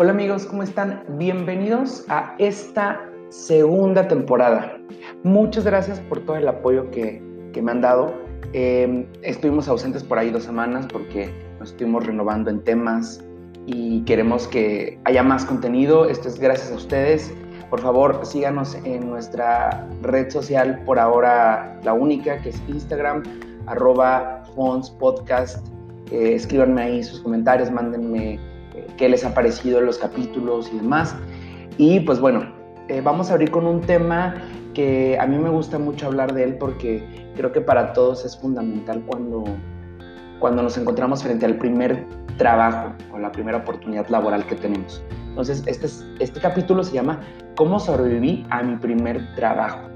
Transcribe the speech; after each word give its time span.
Hola 0.00 0.12
amigos, 0.12 0.46
¿cómo 0.46 0.62
están? 0.62 1.02
Bienvenidos 1.18 2.04
a 2.08 2.36
esta 2.38 3.00
segunda 3.30 4.06
temporada. 4.06 4.78
Muchas 5.24 5.64
gracias 5.64 5.98
por 5.98 6.20
todo 6.20 6.36
el 6.36 6.46
apoyo 6.46 6.88
que, 6.92 7.20
me 7.60 7.72
han 7.72 7.80
dado. 7.80 8.14
Em, 8.52 9.06
estuvimos 9.22 9.66
ausentes 9.66 10.04
por 10.04 10.16
ahí 10.16 10.30
dos 10.30 10.44
semanas 10.44 10.86
porque 10.86 11.28
nos 11.58 11.72
estuvimos 11.72 12.06
renovando 12.06 12.48
en 12.48 12.62
temas 12.62 13.24
y 13.66 14.02
queremos 14.02 14.46
que 14.46 15.00
haya 15.02 15.24
más 15.24 15.44
contenido. 15.44 16.08
Esto 16.08 16.28
es 16.28 16.38
gracias 16.38 16.70
a 16.70 16.76
ustedes. 16.76 17.34
Por 17.68 17.80
favor, 17.80 18.24
síganos 18.24 18.76
en 18.84 19.10
nuestra 19.10 19.84
red 20.02 20.30
social, 20.30 20.80
por 20.86 21.00
ahora 21.00 21.76
la 21.82 21.92
única, 21.92 22.40
que 22.40 22.50
es 22.50 22.62
Instagram, 22.68 23.24
arroba 23.66 24.44
Fons 24.54 24.90
Podcast. 24.90 25.66
Eh, 26.12 26.34
escríbanme 26.36 26.82
ahí 26.82 27.02
sus 27.02 27.18
comentarios, 27.18 27.68
mándenme 27.72 28.38
qué 28.96 29.08
les 29.08 29.24
ha 29.24 29.34
parecido 29.34 29.80
los 29.80 29.98
capítulos 29.98 30.70
y 30.72 30.76
demás. 30.76 31.14
Y 31.76 32.00
pues 32.00 32.20
bueno, 32.20 32.52
eh, 32.88 33.00
vamos 33.02 33.30
a 33.30 33.34
abrir 33.34 33.50
con 33.50 33.66
un 33.66 33.80
tema 33.80 34.34
que 34.74 35.18
a 35.18 35.26
mí 35.26 35.38
me 35.38 35.50
gusta 35.50 35.78
mucho 35.78 36.06
hablar 36.06 36.32
de 36.34 36.44
él 36.44 36.56
porque 36.58 37.02
creo 37.36 37.52
que 37.52 37.60
para 37.60 37.92
todos 37.92 38.24
es 38.24 38.36
fundamental 38.36 39.02
cuando, 39.06 39.44
cuando 40.38 40.62
nos 40.62 40.78
encontramos 40.78 41.22
frente 41.22 41.46
al 41.46 41.56
primer 41.56 42.06
trabajo 42.36 42.94
o 43.12 43.18
la 43.18 43.32
primera 43.32 43.58
oportunidad 43.58 44.08
laboral 44.08 44.46
que 44.46 44.54
tenemos. 44.54 45.02
Entonces, 45.28 45.62
este, 45.66 45.86
este 46.18 46.40
capítulo 46.40 46.82
se 46.82 46.94
llama 46.94 47.20
¿Cómo 47.56 47.78
sobreviví 47.78 48.46
a 48.50 48.62
mi 48.62 48.76
primer 48.76 49.34
trabajo? 49.34 49.88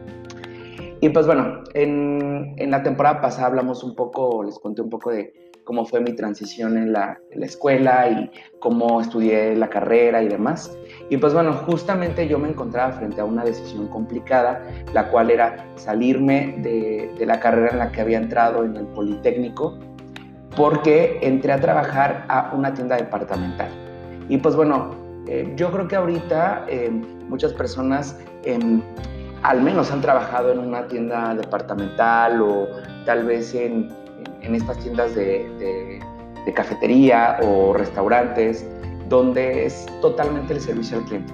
Y 1.00 1.08
pues 1.08 1.26
bueno, 1.26 1.64
en, 1.74 2.54
en 2.58 2.70
la 2.70 2.82
temporada 2.82 3.20
pasada 3.20 3.48
hablamos 3.48 3.82
un 3.82 3.96
poco, 3.96 4.44
les 4.44 4.58
conté 4.58 4.82
un 4.82 4.90
poco 4.90 5.10
de 5.10 5.51
cómo 5.64 5.84
fue 5.84 6.00
mi 6.00 6.12
transición 6.12 6.76
en 6.76 6.92
la, 6.92 7.18
escuela 7.40 8.08
y 8.08 8.30
cómo 8.60 9.00
estudié 9.00 9.56
la 9.56 9.68
carrera 9.68 10.22
y 10.22 10.28
demás. 10.28 10.76
Y 11.10 11.16
pues 11.16 11.34
bueno, 11.34 11.52
justamente 11.52 12.28
yo 12.28 12.38
me 12.38 12.48
encontraba 12.48 12.92
frente 12.92 13.20
a 13.20 13.24
una 13.24 13.44
decisión 13.44 13.88
complicada, 13.88 14.62
la 14.92 15.08
cual 15.08 15.30
era 15.30 15.66
salirme 15.76 16.54
de, 16.58 17.26
la 17.26 17.38
carrera 17.40 17.70
en 17.72 17.78
la 17.78 17.92
que 17.92 18.00
había 18.00 18.18
entrado 18.18 18.64
en 18.64 18.76
el 18.76 18.86
Politécnico, 18.88 19.78
porque 20.56 21.18
entré 21.22 21.52
a 21.52 21.60
trabajar 21.60 22.24
a 22.28 22.52
una 22.54 22.74
tienda 22.74 22.96
departamental. 22.96 23.70
Y 24.28 24.38
pues 24.38 24.56
bueno, 24.56 24.90
eh, 25.28 25.52
yo 25.56 25.70
creo 25.70 25.88
que 25.88 25.96
ahorita 25.96 26.64
eh, 26.68 26.90
muchas 27.28 27.52
personas 27.52 28.18
em, 28.44 28.82
al 29.42 29.60
menos 29.62 29.90
han 29.90 30.00
trabajado 30.00 30.52
en 30.52 30.58
una 30.58 30.86
tienda 30.86 31.34
departamental 31.34 32.40
o 32.42 32.68
tal 33.04 33.24
vez 33.24 33.54
en 33.54 33.88
en 34.42 34.54
estas 34.54 34.78
tiendas 34.78 35.14
de, 35.14 36.00
cafetería 36.54 37.38
o 37.42 37.72
restaurantes, 37.72 38.66
donde 39.08 39.66
es 39.66 39.86
totalmente 40.00 40.54
el 40.54 40.60
servicio 40.60 40.98
al 40.98 41.04
cliente. 41.04 41.32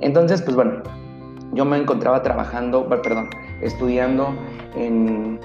Entonces, 0.00 0.40
pues 0.42 0.56
bueno, 0.56 0.82
yo 1.52 1.64
me 1.64 1.76
encontraba 1.76 2.22
trabajando, 2.22 2.88
perdón, 2.88 3.28
estudiando 3.60 4.34
en, 4.76 5.38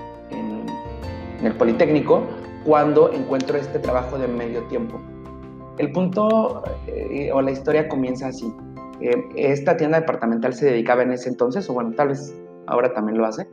el 1.43 1.53
Politécnico 1.53 2.23
cuando 2.65 3.13
encuentro 3.13 3.57
este 3.57 3.77
trabajo 3.77 4.17
de 4.17 4.27
medio 4.27 4.63
tiempo. 4.63 4.99
El 5.77 5.91
punto 5.91 6.63
eh, 6.87 7.31
o 7.31 7.41
la 7.41 7.51
historia 7.51 7.87
comienza 7.87 8.27
así. 8.27 8.51
Eh, 9.01 9.13
esta 9.35 9.77
tienda 9.77 9.99
departamental 9.99 10.55
se 10.55 10.65
dedicaba 10.65 11.03
en 11.03 11.11
ese 11.11 11.29
entonces, 11.29 11.69
o 11.69 11.73
bueno, 11.73 11.93
tal 11.95 12.07
vez 12.09 12.35
ahora 12.65 12.91
también 12.93 13.19
lo 13.19 13.25
hace, 13.27 13.47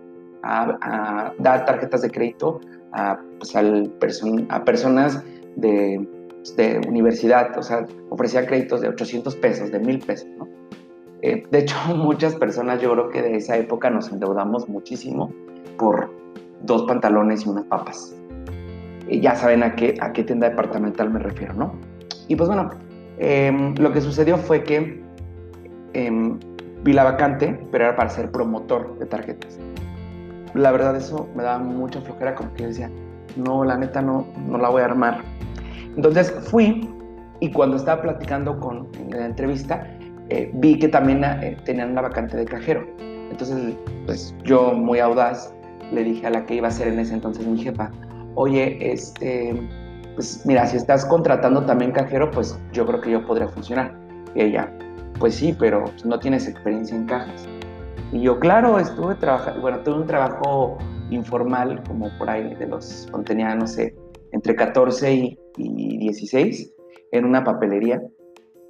a 0.45 1.33
dar 1.39 1.65
tarjetas 1.65 2.03
de 2.03 2.11
crédito 2.11 2.61
a, 2.95 3.19
pues, 3.39 3.55
a 4.49 4.65
personas 4.65 5.23
de, 5.57 6.07
de, 6.57 6.81
universidad, 6.89 7.57
o 7.59 7.63
sea, 7.63 7.87
ofrecía 8.11 8.47
créditos 8.47 8.81
de 8.81 8.89
800 8.89 9.37
pesos, 9.37 9.71
de 9.71 9.81
1000 9.81 9.99
pesos, 10.01 10.29
¿no? 10.39 10.49
Eh, 11.23 11.45
de 11.51 11.59
hecho, 11.59 11.77
muchas 11.97 12.35
personas, 12.37 12.81
yo 12.81 12.93
creo 12.93 13.11
que 13.11 13.23
de 13.23 13.37
esa 13.37 13.57
época 13.57 13.91
nos 13.91 14.11
endeudamos 14.11 14.69
muchísimo 14.69 15.33
por 15.79 16.11
dos 16.63 16.85
pantalones 16.85 17.45
y 17.45 17.49
unas 17.49 17.65
papas. 17.65 18.15
Y 19.09 19.21
ya 19.21 19.35
saben 19.35 19.63
a 19.63 19.75
qué, 19.75 19.97
a 20.01 20.13
qué 20.13 20.25
tienda 20.25 20.49
departamental 20.49 21.11
me 21.11 21.19
refiero, 21.19 21.53
¿no? 21.55 21.75
Y 22.29 22.37
pues 22.37 22.49
bueno, 22.49 22.71
em, 23.19 23.75
lo 23.75 23.93
que 23.93 24.01
sucedió 24.01 24.39
fue 24.39 24.63
que 24.63 25.03
em, 25.93 26.39
vi 26.83 26.93
la 26.93 27.05
vacante, 27.05 27.59
pero 27.71 27.85
era 27.85 27.97
para 27.97 28.09
ser 28.09 28.31
promotor 28.31 28.99
de 28.99 29.07
tarjetas 29.07 29.59
la 30.55 30.73
verdad 30.73 30.97
eso 30.97 31.29
me 31.35 31.43
daba 31.43 31.59
mucha 31.59 32.01
flojera, 32.01 32.35
como 32.35 32.53
que 32.55 32.67
decía, 32.67 32.91
no, 33.37 33.65
la 33.65 33.77
neta 33.77 34.01
no, 34.01 34.27
no 34.47 34.59
la 34.59 34.69
voy 34.69 34.83
a 34.83 34.87
armar. 34.87 35.23
Entonces 35.97 36.31
fui 36.51 36.89
y 37.41 37.51
cuando 37.51 37.77
estaba 37.77 38.03
platicando 38.03 38.59
con 38.59 38.89
en 38.99 39.11
la 39.11 39.27
entrevista, 39.27 39.87
eh, 40.31 40.51
vi 40.55 40.79
que 40.79 40.89
también 40.89 41.23
eh, 41.25 41.57
tenían 41.65 41.91
una 41.91 42.03
vacante 42.03 42.37
de 42.37 42.45
cajero. 42.45 42.87
Entonces, 43.31 43.75
pues 44.07 44.35
yo 44.45 44.73
muy 44.73 45.01
audaz 45.01 45.53
le 45.93 46.05
dije 46.05 46.27
a 46.27 46.31
la 46.31 46.47
que 46.47 46.55
iba 46.55 46.69
a 46.69 46.71
ser 46.71 46.89
en 46.89 46.99
ese 46.99 47.15
entonces 47.15 47.47
mi 47.47 47.59
jefa, 47.61 47.91
oye, 48.35 48.79
este, 48.93 49.69
pues 50.15 50.45
mira, 50.47 50.67
si 50.67 50.77
estás 50.77 51.05
contratando 51.05 51.65
también 51.65 51.93
cajero, 51.93 52.31
pues 52.31 52.59
yo 52.73 52.87
creo 52.87 53.01
que 53.01 53.11
yo 53.11 53.27
podría 53.27 53.49
funcionar. 53.49 53.95
Y 54.35 54.43
ella, 54.43 54.73
pues 55.19 55.35
sí, 55.35 55.55
pero 55.59 55.85
no 56.05 56.19
tienes 56.19 56.49
experiencia 56.49 56.97
en 56.97 57.07
cajas. 57.07 57.47
Y 58.13 58.21
yo, 58.21 58.39
claro, 58.39 58.79
estuve 58.79 59.15
trabajando, 59.17 59.61
bueno, 59.61 59.81
tuve 59.81 59.97
un 59.97 60.07
trabajo 60.07 60.79
informal, 61.11 61.83
como 61.87 62.09
por 62.19 62.31
ahí 62.31 62.55
de 62.55 62.67
los, 62.67 63.07
cuando 63.11 63.27
tenía, 63.27 63.55
no 63.55 63.67
sé, 63.67 63.95
entre 64.33 64.55
14 64.55 65.15
y, 65.15 65.39
16, 65.57 66.75
en 67.13 67.25
una 67.25 67.45
papelería. 67.45 68.03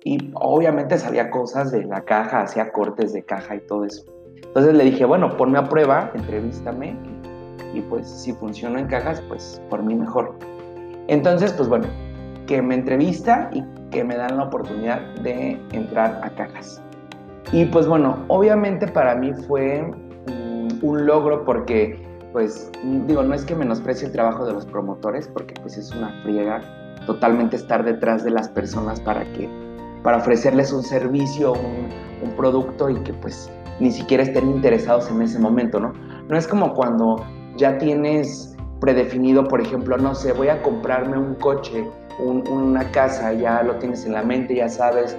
Y 0.05 0.33
obviamente 0.35 0.99
sabía 0.99 1.31
cosas 1.31 1.73
de 1.73 1.85
la 1.85 2.05
caja, 2.05 2.43
hacía 2.43 2.71
cortes 2.73 3.13
de 3.13 3.25
caja 3.25 3.57
y 3.57 3.61
todo 3.61 3.85
eso. 3.85 4.05
Entonces 4.37 4.75
le 4.75 4.85
dije, 4.85 5.05
bueno, 5.05 5.37
ponme 5.37 5.59
a 5.59 5.65
prueba, 5.65 6.11
entrevístame 6.15 6.97
y, 7.75 7.79
y 7.79 7.81
pues 7.83 8.09
si 8.09 8.33
funciona 8.35 8.81
en 8.81 8.87
cajas, 8.87 9.23
pues 9.29 9.61
por 9.71 9.83
mí 9.83 9.95
mejor. 9.95 10.35
Entonces, 11.09 11.53
pues 11.55 11.69
bueno, 11.69 11.87
que 12.47 12.61
me 12.61 12.75
entrevista 12.75 13.51
y 13.53 13.65
que 13.91 14.05
me 14.05 14.17
dan 14.17 14.37
la 14.37 14.45
oportunidad 14.45 15.01
de 15.23 15.59
entrar 15.73 16.21
a 16.23 16.31
cajas. 16.31 16.83
Y 17.53 17.65
pues 17.67 17.87
bueno, 17.87 18.25
obviamente 18.29 18.87
para 18.89 19.15
mí 19.15 19.33
fue 19.47 19.83
mm, 19.83 20.85
un 20.85 21.07
logro 21.07 21.45
porque, 21.45 22.03
pues, 22.33 22.71
digo, 23.07 23.23
no 23.23 23.35
es 23.35 23.45
que 23.45 23.55
menosprecie 23.55 24.07
el 24.07 24.13
trabajo 24.13 24.45
de 24.45 24.53
los 24.53 24.67
promotores, 24.67 25.29
porque 25.29 25.55
pues 25.61 25.77
es 25.77 25.91
una 25.93 26.11
friega 26.23 26.61
totalmente 27.07 27.57
estar 27.57 27.85
detrás 27.85 28.25
de 28.25 28.31
las 28.31 28.49
personas 28.49 29.01
para 29.01 29.25
que, 29.33 29.49
para 30.03 30.17
ofrecerles 30.17 30.73
un 30.73 30.83
servicio, 30.83 31.53
un, 31.53 31.89
un 32.23 32.37
producto 32.37 32.89
y 32.89 32.97
que 33.01 33.13
pues 33.13 33.51
ni 33.81 33.91
siquiera 33.91 34.23
estén 34.23 34.49
interesados 34.51 35.11
en 35.11 35.21
ese 35.23 35.39
momento, 35.39 35.81
¿no? 35.81 35.93
No 36.29 36.37
es 36.37 36.47
como 36.47 36.73
cuando 36.75 37.25
ya 37.57 37.77
tienes 37.79 38.55
predefinido, 38.81 39.47
por 39.49 39.61
ejemplo, 39.61 39.97
no 39.97 40.15
sé, 40.15 40.33
voy 40.33 40.49
a 40.49 40.63
comprarme 40.63 41.19
un 41.19 41.35
coche, 41.37 41.89
una 42.19 42.91
casa, 42.93 43.33
ya 43.33 43.63
lo 43.63 43.77
tienes 43.77 44.05
en 44.07 44.13
la 44.13 44.23
mente, 44.23 44.55
ya 44.57 44.69
sabes 44.69 45.17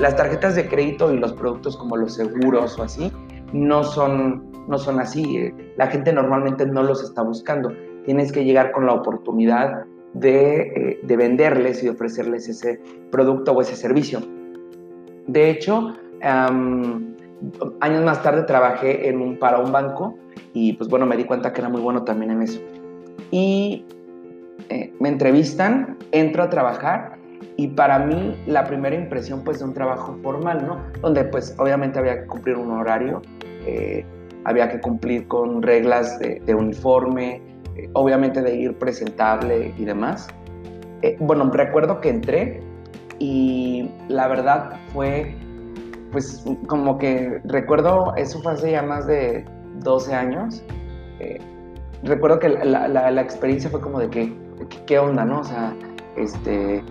las 0.00 0.16
tarjetas 0.16 0.54
de 0.54 0.68
crédito 0.68 1.12
y 1.12 1.18
los 1.18 1.32
productos 1.32 1.76
como 1.76 1.96
los 1.96 2.14
seguros 2.14 2.78
o 2.78 2.82
así 2.82 3.12
no 3.52 3.84
son, 3.84 4.50
no 4.68 4.78
son 4.78 5.00
así. 5.00 5.36
Eh, 5.36 5.72
la 5.76 5.88
gente 5.88 6.12
normalmente 6.12 6.66
no 6.66 6.82
los 6.82 7.02
está 7.02 7.22
buscando. 7.22 7.72
Tienes 8.04 8.32
que 8.32 8.44
llegar 8.44 8.72
con 8.72 8.86
la 8.86 8.94
oportunidad 8.94 9.84
de, 10.14 10.60
eh, 10.60 11.00
de 11.02 11.16
venderles 11.16 11.82
y 11.82 11.88
ofrecerles 11.88 12.48
ese 12.48 12.80
producto 13.10 13.52
o 13.52 13.60
ese 13.60 13.76
servicio. 13.76 14.20
De 15.26 15.50
hecho, 15.50 15.94
años 16.20 18.04
más 18.04 18.22
tarde 18.22 18.42
trabajé 18.44 19.08
en 19.08 19.20
un, 19.20 19.38
para 19.38 19.58
un 19.58 19.70
banco 19.70 20.16
y 20.54 20.72
pues 20.72 20.88
bueno, 20.88 21.06
me 21.06 21.16
di 21.16 21.24
cuenta 21.24 21.52
que 21.52 21.60
era 21.60 21.68
muy 21.68 21.80
bueno 21.80 22.04
también 22.04 22.30
en 22.30 22.42
eso. 22.42 22.60
Y 23.30 23.84
eh, 24.70 24.92
me 25.00 25.10
entrevistan, 25.10 25.98
entro 26.12 26.42
a 26.42 26.50
trabajar 26.50 27.17
y 27.58 27.66
para 27.66 27.98
mí 27.98 28.40
la 28.46 28.64
primera 28.64 28.94
impresión 28.94 29.42
pues 29.42 29.58
de 29.58 29.64
un 29.64 29.74
trabajo 29.74 30.16
formal, 30.22 30.64
¿no? 30.64 30.80
Donde 31.02 31.24
pues 31.24 31.56
obviamente 31.58 31.98
había 31.98 32.20
que 32.20 32.26
cumplir 32.26 32.56
un 32.56 32.70
horario, 32.70 33.20
eh, 33.66 34.06
había 34.44 34.68
que 34.70 34.80
cumplir 34.80 35.26
con 35.26 35.60
reglas 35.60 36.20
de, 36.20 36.54
uniforme, 36.54 37.42
eh, 37.74 37.90
obviamente 37.94 38.42
de 38.42 38.54
ir 38.54 38.78
presentable 38.78 39.74
y 39.76 39.84
demás. 39.84 40.28
Eh, 41.02 41.16
bueno, 41.18 41.50
recuerdo 41.50 42.00
que 42.00 42.10
entré 42.10 42.62
y 43.18 43.90
la 44.06 44.28
verdad 44.28 44.78
fue 44.92 45.34
pues 46.12 46.44
como 46.68 46.96
que 46.96 47.40
recuerdo, 47.42 48.14
eso 48.16 48.40
fue 48.40 48.52
hace 48.52 48.70
ya 48.70 48.82
más 48.82 49.08
de 49.08 49.44
12 49.80 50.14
años. 50.14 50.62
recuerdo 52.04 52.38
que 52.38 52.50
la, 52.50 52.86
la, 52.86 53.10
la, 53.10 53.20
experiencia 53.20 53.68
fue 53.68 53.80
como 53.80 53.98
de 53.98 54.08
que, 54.08 54.32
¿qué 54.86 54.98
onda, 55.00 55.24
no? 55.24 55.40
O 55.40 55.44
sea, 55.44 55.74
este, 56.16 56.82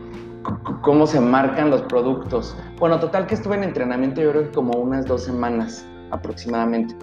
cómo 0.82 1.08
se 1.08 1.20
marcan 1.20 1.70
los 1.70 1.82
productos. 1.84 2.56
Bueno, 2.80 3.00
total 3.00 3.28
que 3.28 3.36
estuve 3.36 3.56
en 3.56 3.64
entrenamiento 3.64 4.22
yo 4.22 4.32
creo 4.32 4.44
que 4.44 4.52
como 4.52 4.78
unas 4.78 5.06
dos 5.06 5.24
semanas 5.24 5.86
aproximadamente. 6.12 6.96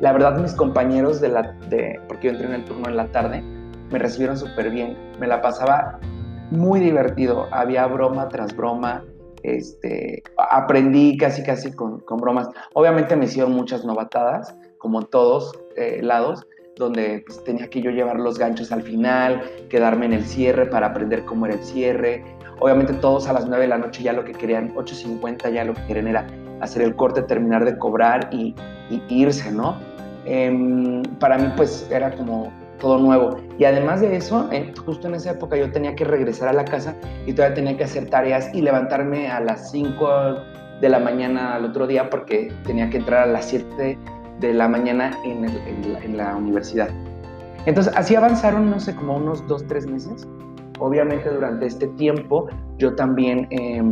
La 0.00 0.12
verdad 0.12 0.38
mis 0.38 0.52
compañeros 0.52 1.20
de 1.20 1.28
la, 1.28 1.42
de, 1.68 2.00
porque 2.08 2.26
yo 2.26 2.32
entré 2.32 2.46
en 2.46 2.54
el 2.54 2.64
turno 2.64 2.88
en 2.88 2.96
la 2.96 3.10
tarde, 3.10 3.42
me 3.90 3.98
recibieron 3.98 4.36
súper 4.36 4.70
bien. 4.70 4.96
Me 5.18 5.26
la 5.26 5.40
pasaba 5.40 5.98
muy 6.50 6.80
divertido. 6.80 7.48
Había 7.52 7.86
broma 7.86 8.28
tras 8.28 8.54
broma. 8.54 9.04
este, 9.42 10.22
aprendí 10.50 11.16
casi 11.16 11.42
casi 11.42 11.72
con, 11.72 12.02
bromas. 12.08 12.48
Obviamente 12.74 13.16
me 13.16 13.26
hicieron 13.26 13.52
muchas 13.52 13.84
novatadas, 13.84 14.56
como 14.78 15.00
en 15.00 15.06
todos 15.06 15.52
eh, 15.76 16.00
lados, 16.02 16.46
donde 16.76 17.24
pues, 17.26 17.42
tenía 17.42 17.68
que 17.68 17.80
yo 17.80 17.90
llevar 17.90 18.20
los 18.20 18.38
ganchos 18.38 18.70
al 18.70 18.82
final, 18.82 19.42
quedarme 19.68 20.06
en 20.06 20.12
el 20.12 20.24
cierre 20.24 20.66
para 20.66 20.88
aprender 20.88 21.24
cómo 21.24 21.46
era 21.46 21.54
el 21.54 21.62
cierre. 21.62 22.24
Obviamente 22.60 22.92
todos 22.94 23.26
a 23.26 23.32
las 23.32 23.46
9 23.46 23.62
de 23.62 23.68
la 23.68 23.78
noche 23.78 24.02
ya 24.02 24.12
lo 24.12 24.24
que 24.24 24.32
querían, 24.32 24.74
8.50 24.74 25.52
ya 25.52 25.64
lo 25.64 25.74
que 25.74 25.84
querían 25.86 26.08
era 26.08 26.26
hacer 26.60 26.82
el 26.82 26.94
corte, 26.94 27.22
terminar 27.22 27.64
de 27.64 27.76
cobrar 27.78 28.28
y, 28.32 28.54
irse, 29.08 29.50
¿no? 29.50 29.76
Em, 30.24 31.02
para 31.18 31.38
mí 31.38 31.52
pues 31.56 31.86
era 31.90 32.14
como 32.14 32.52
todo 32.78 32.98
nuevo. 32.98 33.36
Y 33.58 33.64
además 33.64 34.00
de 34.00 34.16
eso, 34.16 34.48
justo 34.84 35.08
en 35.08 35.14
esa 35.14 35.32
época 35.32 35.56
yo 35.56 35.70
tenía 35.72 35.94
que 35.94 36.04
regresar 36.04 36.48
a 36.48 36.52
la 36.52 36.64
casa 36.64 36.94
y 37.26 37.32
todavía 37.32 37.54
tenía 37.54 37.76
que 37.76 37.84
hacer 37.84 38.08
tareas 38.08 38.50
y 38.54 38.62
levantarme 38.62 39.28
a 39.30 39.40
las 39.40 39.70
5 39.70 40.08
de 40.80 40.88
la 40.88 40.98
mañana 40.98 41.54
al 41.54 41.64
otro 41.64 41.86
día 41.86 42.10
porque 42.10 42.52
tenía 42.64 42.90
que 42.90 42.98
entrar 42.98 43.22
a 43.22 43.32
las 43.32 43.46
7 43.46 43.98
de 44.40 44.52
la 44.52 44.68
mañana 44.68 45.10
en, 45.24 46.16
la, 46.16 46.36
universidad. 46.36 46.88
Entonces, 47.66 47.92
así 47.96 48.14
avanzaron, 48.14 48.70
no 48.70 48.78
sé, 48.78 48.94
como 48.94 49.16
unos 49.16 49.46
dos, 49.46 49.66
tres 49.66 49.86
meses. 49.86 50.26
Obviamente 50.78 51.28
durante 51.30 51.66
este 51.66 51.88
tiempo 51.88 52.48
yo 52.78 52.94
también, 52.94 53.46
em, 53.50 53.90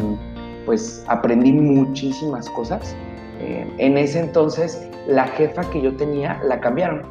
pues, 0.66 1.04
aprendí 1.08 1.52
muchísimas 1.52 2.48
cosas. 2.50 2.94
Em, 3.40 3.68
en 3.78 3.98
ese 3.98 4.20
entonces, 4.20 4.88
la 5.06 5.24
jefa 5.28 5.62
que 5.70 5.80
yo 5.80 5.94
tenía 5.96 6.40
la 6.44 6.60
cambiaron. 6.60 7.02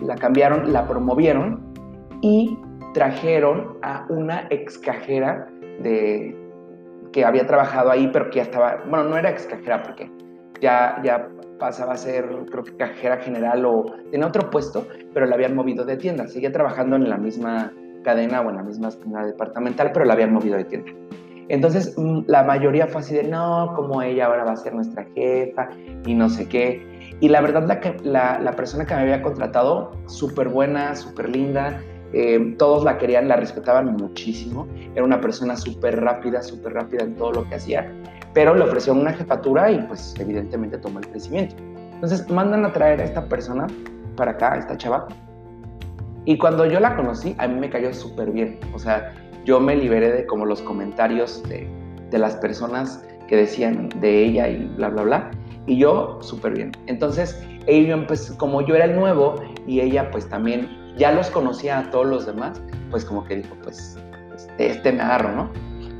La 0.00 0.14
cambiaron, 0.14 0.72
la 0.72 0.86
promovieron 0.86 1.60
y 2.22 2.58
trajeron 2.94 3.76
a 3.82 4.06
una 4.08 4.46
ex 4.50 4.78
cajera 4.78 5.48
de, 5.82 6.36
que 7.12 7.24
había 7.24 7.46
trabajado 7.46 7.90
ahí, 7.90 8.08
pero 8.12 8.30
que 8.30 8.36
ya 8.36 8.42
estaba, 8.42 8.82
bueno, 8.88 9.04
no 9.04 9.16
era 9.16 9.30
ex 9.30 9.46
cajera 9.46 9.82
porque 9.82 10.10
ya, 10.60 11.00
ya 11.02 11.28
pasaba 11.60 11.92
a 11.92 11.96
ser, 11.96 12.26
creo 12.50 12.64
que 12.64 12.76
cajera 12.76 13.18
general 13.18 13.64
o 13.64 13.86
tenía 14.10 14.26
otro 14.26 14.50
puesto, 14.50 14.88
pero 15.14 15.26
la 15.26 15.36
habían 15.36 15.54
movido 15.54 15.84
de 15.84 15.96
tienda. 15.96 16.26
Seguía 16.26 16.50
trabajando 16.50 16.96
en 16.96 17.08
la 17.08 17.18
misma 17.18 17.72
cadena 18.02 18.40
o 18.40 18.50
en 18.50 18.56
la 18.56 18.62
misma 18.64 18.90
tienda 18.90 19.24
departamental, 19.24 19.92
pero 19.92 20.04
la 20.06 20.14
habían 20.14 20.32
movido 20.32 20.56
de 20.56 20.64
tienda. 20.64 20.90
Entonces, 21.48 21.94
mm, 21.96 22.22
la 22.26 22.44
mayoría 22.44 22.86
fue 22.86 23.00
así 23.00 23.14
de, 23.14 23.24
no, 23.24 23.72
como 23.76 24.02
ella 24.02 24.26
ahora 24.26 24.44
va 24.44 24.52
a 24.52 24.56
ser 24.56 24.74
nuestra 24.74 25.04
jefa 25.14 25.68
y 26.06 26.14
no 26.14 26.28
sé 26.28 26.48
qué. 26.48 27.16
Y 27.20 27.28
la 27.28 27.40
verdad, 27.40 27.66
la, 28.02 28.38
la, 28.40 28.52
persona 28.52 28.86
que 28.86 28.94
me 28.94 29.00
había 29.00 29.20
contratado, 29.20 29.92
súper 30.06 30.48
buena, 30.48 30.94
súper 30.94 31.28
linda, 31.28 31.82
eh, 32.12 32.54
todos 32.56 32.84
la 32.84 32.98
querían, 32.98 33.28
la 33.28 33.36
respetaban 33.36 33.92
muchísimo. 33.96 34.66
Era 34.94 35.04
una 35.04 35.20
persona 35.20 35.56
súper 35.56 36.00
rápida, 36.00 36.40
súper 36.40 36.72
rápida 36.72 37.04
en 37.04 37.16
todo 37.16 37.32
lo 37.32 37.48
que 37.48 37.56
hacía 37.56 37.92
pero 38.32 38.54
le 38.54 38.64
ofreció 38.64 38.92
una 38.92 39.12
jefatura 39.12 39.70
y 39.70 39.78
pues 39.82 40.14
evidentemente 40.18 40.78
tomó 40.78 40.98
el 41.00 41.08
crecimiento. 41.08 41.56
Entonces 41.94 42.28
mandan 42.30 42.64
a 42.64 42.72
traer 42.72 43.00
a 43.00 43.04
esta 43.04 43.24
persona 43.26 43.66
para 44.16 44.32
acá, 44.32 44.56
esta 44.56 44.76
chava, 44.76 45.08
y 46.24 46.36
cuando 46.36 46.66
yo 46.66 46.80
la 46.80 46.96
conocí, 46.96 47.34
a 47.38 47.48
mí 47.48 47.58
me 47.58 47.70
cayó 47.70 47.92
súper 47.94 48.30
bien. 48.30 48.60
O 48.74 48.78
sea, 48.78 49.12
yo 49.44 49.58
me 49.58 49.74
liberé 49.74 50.12
de 50.12 50.26
como 50.26 50.44
los 50.44 50.60
comentarios 50.62 51.42
de, 51.48 51.68
de 52.10 52.18
las 52.18 52.36
personas 52.36 53.02
que 53.26 53.36
decían 53.36 53.88
de 54.00 54.24
ella 54.24 54.48
y 54.48 54.64
bla, 54.76 54.88
bla, 54.90 55.02
bla. 55.02 55.30
Y 55.66 55.78
yo 55.78 56.18
súper 56.20 56.54
bien. 56.54 56.72
Entonces, 56.86 57.42
ella 57.66 57.94
empezó, 57.94 58.36
como 58.36 58.60
yo 58.60 58.74
era 58.74 58.84
el 58.84 58.96
nuevo 58.96 59.36
y 59.66 59.80
ella 59.80 60.10
pues 60.10 60.28
también 60.28 60.68
ya 60.96 61.12
los 61.12 61.30
conocía 61.30 61.78
a 61.78 61.90
todos 61.90 62.06
los 62.06 62.26
demás, 62.26 62.60
pues 62.90 63.04
como 63.04 63.24
que 63.24 63.36
dijo, 63.36 63.56
pues, 63.62 63.98
pues 64.28 64.48
este 64.58 64.92
me 64.92 65.02
agarro, 65.02 65.32
¿no? 65.32 65.50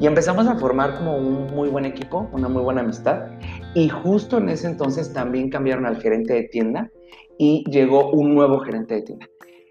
Y 0.00 0.06
empezamos 0.06 0.46
a 0.48 0.56
formar 0.56 0.96
como 0.96 1.16
un 1.16 1.54
muy 1.54 1.68
buen 1.68 1.84
equipo, 1.84 2.28
una 2.32 2.48
muy 2.48 2.62
buena 2.62 2.80
amistad. 2.80 3.26
Y 3.74 3.88
justo 3.88 4.38
en 4.38 4.48
ese 4.48 4.66
entonces 4.66 5.12
también 5.12 5.50
cambiaron 5.50 5.84
al 5.84 6.00
gerente 6.00 6.32
de 6.32 6.42
tienda 6.44 6.90
y 7.38 7.64
llegó 7.70 8.10
un 8.10 8.34
nuevo 8.34 8.60
gerente 8.60 8.94
de 8.94 9.02
tienda. 9.02 9.26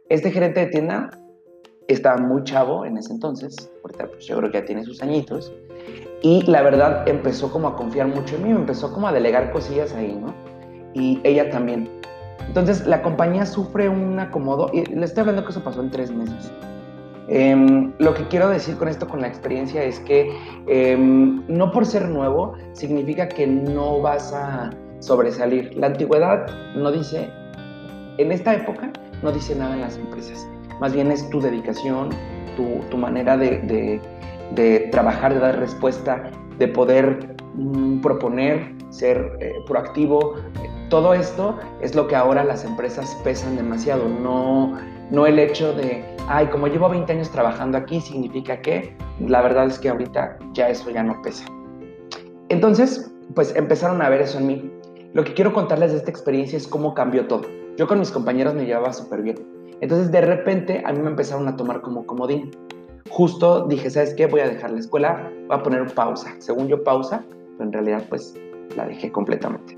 Este 0.07 0.31
gerente 0.31 0.61
de 0.61 0.67
tienda 0.67 1.09
estaba 1.87 2.17
muy 2.17 2.43
chavo 2.43 2.85
en 2.85 2.97
ese 2.97 3.11
entonces, 3.11 3.71
ahorita 3.83 4.07
pues 4.07 4.25
yo 4.27 4.37
creo 4.37 4.51
que 4.51 4.59
ya 4.59 4.65
tiene 4.65 4.83
sus 4.83 5.01
añitos, 5.01 5.51
y 6.21 6.43
la 6.43 6.61
verdad 6.61 7.07
empezó 7.07 7.51
como 7.51 7.67
a 7.67 7.75
confiar 7.75 8.07
mucho 8.07 8.35
en 8.35 8.43
mí, 8.43 8.51
empezó 8.51 8.93
como 8.93 9.07
a 9.07 9.11
delegar 9.11 9.51
cosillas 9.51 9.93
ahí, 9.93 10.15
¿no? 10.15 10.33
Y 10.93 11.19
ella 11.23 11.49
también. 11.49 11.89
Entonces 12.47 12.85
la 12.85 13.01
compañía 13.01 13.45
sufre 13.45 13.89
un 13.89 14.19
acomodo, 14.19 14.69
y 14.71 14.85
le 14.85 15.05
estoy 15.05 15.21
hablando 15.21 15.43
que 15.43 15.51
eso 15.51 15.63
pasó 15.63 15.81
en 15.81 15.89
tres 15.89 16.11
meses. 16.11 16.51
Em, 17.31 17.93
lo 17.99 18.15
que 18.15 18.27
quiero 18.27 18.49
decir 18.49 18.75
con 18.77 18.87
esto, 18.87 19.07
con 19.07 19.21
la 19.21 19.27
experiencia, 19.27 19.83
es 19.83 19.99
que 19.99 20.35
em, 20.67 21.43
no 21.47 21.71
por 21.71 21.85
ser 21.85 22.09
nuevo 22.09 22.55
significa 22.73 23.27
que 23.27 23.45
no 23.45 24.01
vas 24.01 24.33
a 24.33 24.71
sobresalir. 24.99 25.75
La 25.75 25.87
antigüedad 25.87 26.47
no 26.75 26.91
dice, 26.91 27.29
en 28.17 28.31
esta 28.31 28.55
época, 28.55 28.91
no 29.21 29.31
dice 29.31 29.55
nada 29.55 29.75
en 29.75 29.81
las 29.81 29.97
empresas. 29.97 30.47
Más 30.79 30.93
bien 30.93 31.11
es 31.11 31.29
tu 31.29 31.39
dedicación, 31.39 32.09
tu, 32.89 32.97
manera 32.97 33.37
de, 33.37 34.01
trabajar, 34.91 35.33
de 35.33 35.39
dar 35.39 35.59
respuesta, 35.59 36.23
de 36.57 36.67
poder 36.67 37.35
mm, 37.53 38.01
proponer, 38.01 38.73
ser 38.89 39.37
eh, 39.39 39.53
proactivo. 39.67 40.35
Todo 40.89 41.13
esto 41.13 41.57
es 41.81 41.95
lo 41.95 42.07
que 42.07 42.15
ahora 42.15 42.43
las 42.43 42.65
empresas 42.65 43.15
pesan 43.23 43.55
demasiado, 43.55 44.09
no, 44.09 44.77
no 45.11 45.25
el 45.25 45.39
hecho 45.39 45.73
de 45.73 46.03
ay, 46.29 46.45
como 46.47 46.67
llevo 46.67 46.87
20 46.89 47.11
años 47.11 47.31
trabajando 47.31 47.77
aquí, 47.77 47.99
significa 47.99 48.61
que 48.61 48.95
la 49.19 49.41
verdad 49.41 49.65
es 49.65 49.79
que 49.79 49.89
ahorita 49.89 50.37
ya 50.53 50.69
eso 50.69 50.89
ya 50.91 51.03
no 51.03 51.19
pesa. 51.23 51.45
Entonces, 52.49 53.11
pues 53.33 53.55
empezaron 53.55 54.01
a 54.01 54.09
ver 54.09 54.21
eso 54.21 54.37
en 54.37 54.47
mí. 54.47 54.71
Lo 55.13 55.23
que 55.23 55.33
quiero 55.33 55.53
contarles 55.53 55.91
de 55.91 55.97
esta 55.97 56.11
experiencia 56.11 56.55
es 56.55 56.67
cómo 56.67 56.93
cambió 56.93 57.27
todo. 57.27 57.41
Yo 57.77 57.87
con 57.87 57.99
mis 57.99 58.11
compañeros 58.11 58.53
me 58.53 58.65
llevaba 58.65 58.93
súper 58.93 59.23
bien. 59.23 59.37
Entonces, 59.81 60.11
de 60.11 60.21
repente, 60.21 60.83
a 60.85 60.93
mí 60.93 60.99
me 60.99 61.09
empezaron 61.09 61.47
a 61.47 61.55
tomar 61.55 61.81
como 61.81 62.05
comodín. 62.05 62.51
Justo 63.09 63.65
dije, 63.65 63.89
¿sabes 63.89 64.13
qué? 64.13 64.27
Voy 64.27 64.41
a 64.41 64.47
dejar 64.47 64.71
la 64.71 64.79
escuela, 64.79 65.31
voy 65.47 65.57
a 65.57 65.63
poner 65.63 65.93
pausa. 65.95 66.35
Según 66.37 66.67
yo, 66.67 66.83
pausa, 66.83 67.23
pero 67.57 67.63
en 67.63 67.73
realidad, 67.73 68.03
pues, 68.07 68.35
la 68.75 68.85
dejé 68.85 69.11
completamente. 69.11 69.75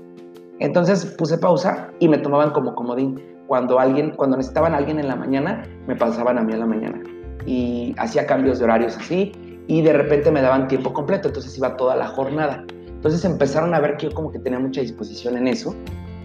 Entonces, 0.58 1.06
puse 1.06 1.38
pausa 1.38 1.90
y 1.98 2.08
me 2.08 2.18
tomaban 2.18 2.50
como 2.50 2.74
comodín 2.74 3.31
cuando 3.52 3.78
alguien, 3.78 4.12
cuando 4.12 4.38
necesitaban 4.38 4.72
a 4.72 4.78
alguien 4.78 4.98
en 4.98 5.08
la 5.08 5.14
mañana, 5.14 5.62
me 5.86 5.94
pasaban 5.94 6.38
a 6.38 6.42
mí 6.42 6.54
en 6.54 6.60
la 6.60 6.64
mañana. 6.64 7.02
Y 7.44 7.94
hacía 7.98 8.24
cambios 8.24 8.58
de 8.58 8.64
horarios 8.64 8.96
así, 8.96 9.30
y 9.66 9.82
de 9.82 9.92
repente 9.92 10.30
me 10.30 10.40
daban 10.40 10.68
tiempo 10.68 10.94
completo, 10.94 11.28
entonces 11.28 11.58
iba 11.58 11.76
toda 11.76 11.94
la 11.94 12.06
jornada. 12.06 12.64
Entonces 12.88 13.26
empezaron 13.26 13.74
a 13.74 13.80
ver 13.80 13.98
que 13.98 14.08
yo 14.08 14.14
como 14.14 14.32
que 14.32 14.38
tenía 14.38 14.58
mucha 14.58 14.80
disposición 14.80 15.36
en 15.36 15.48
eso, 15.48 15.76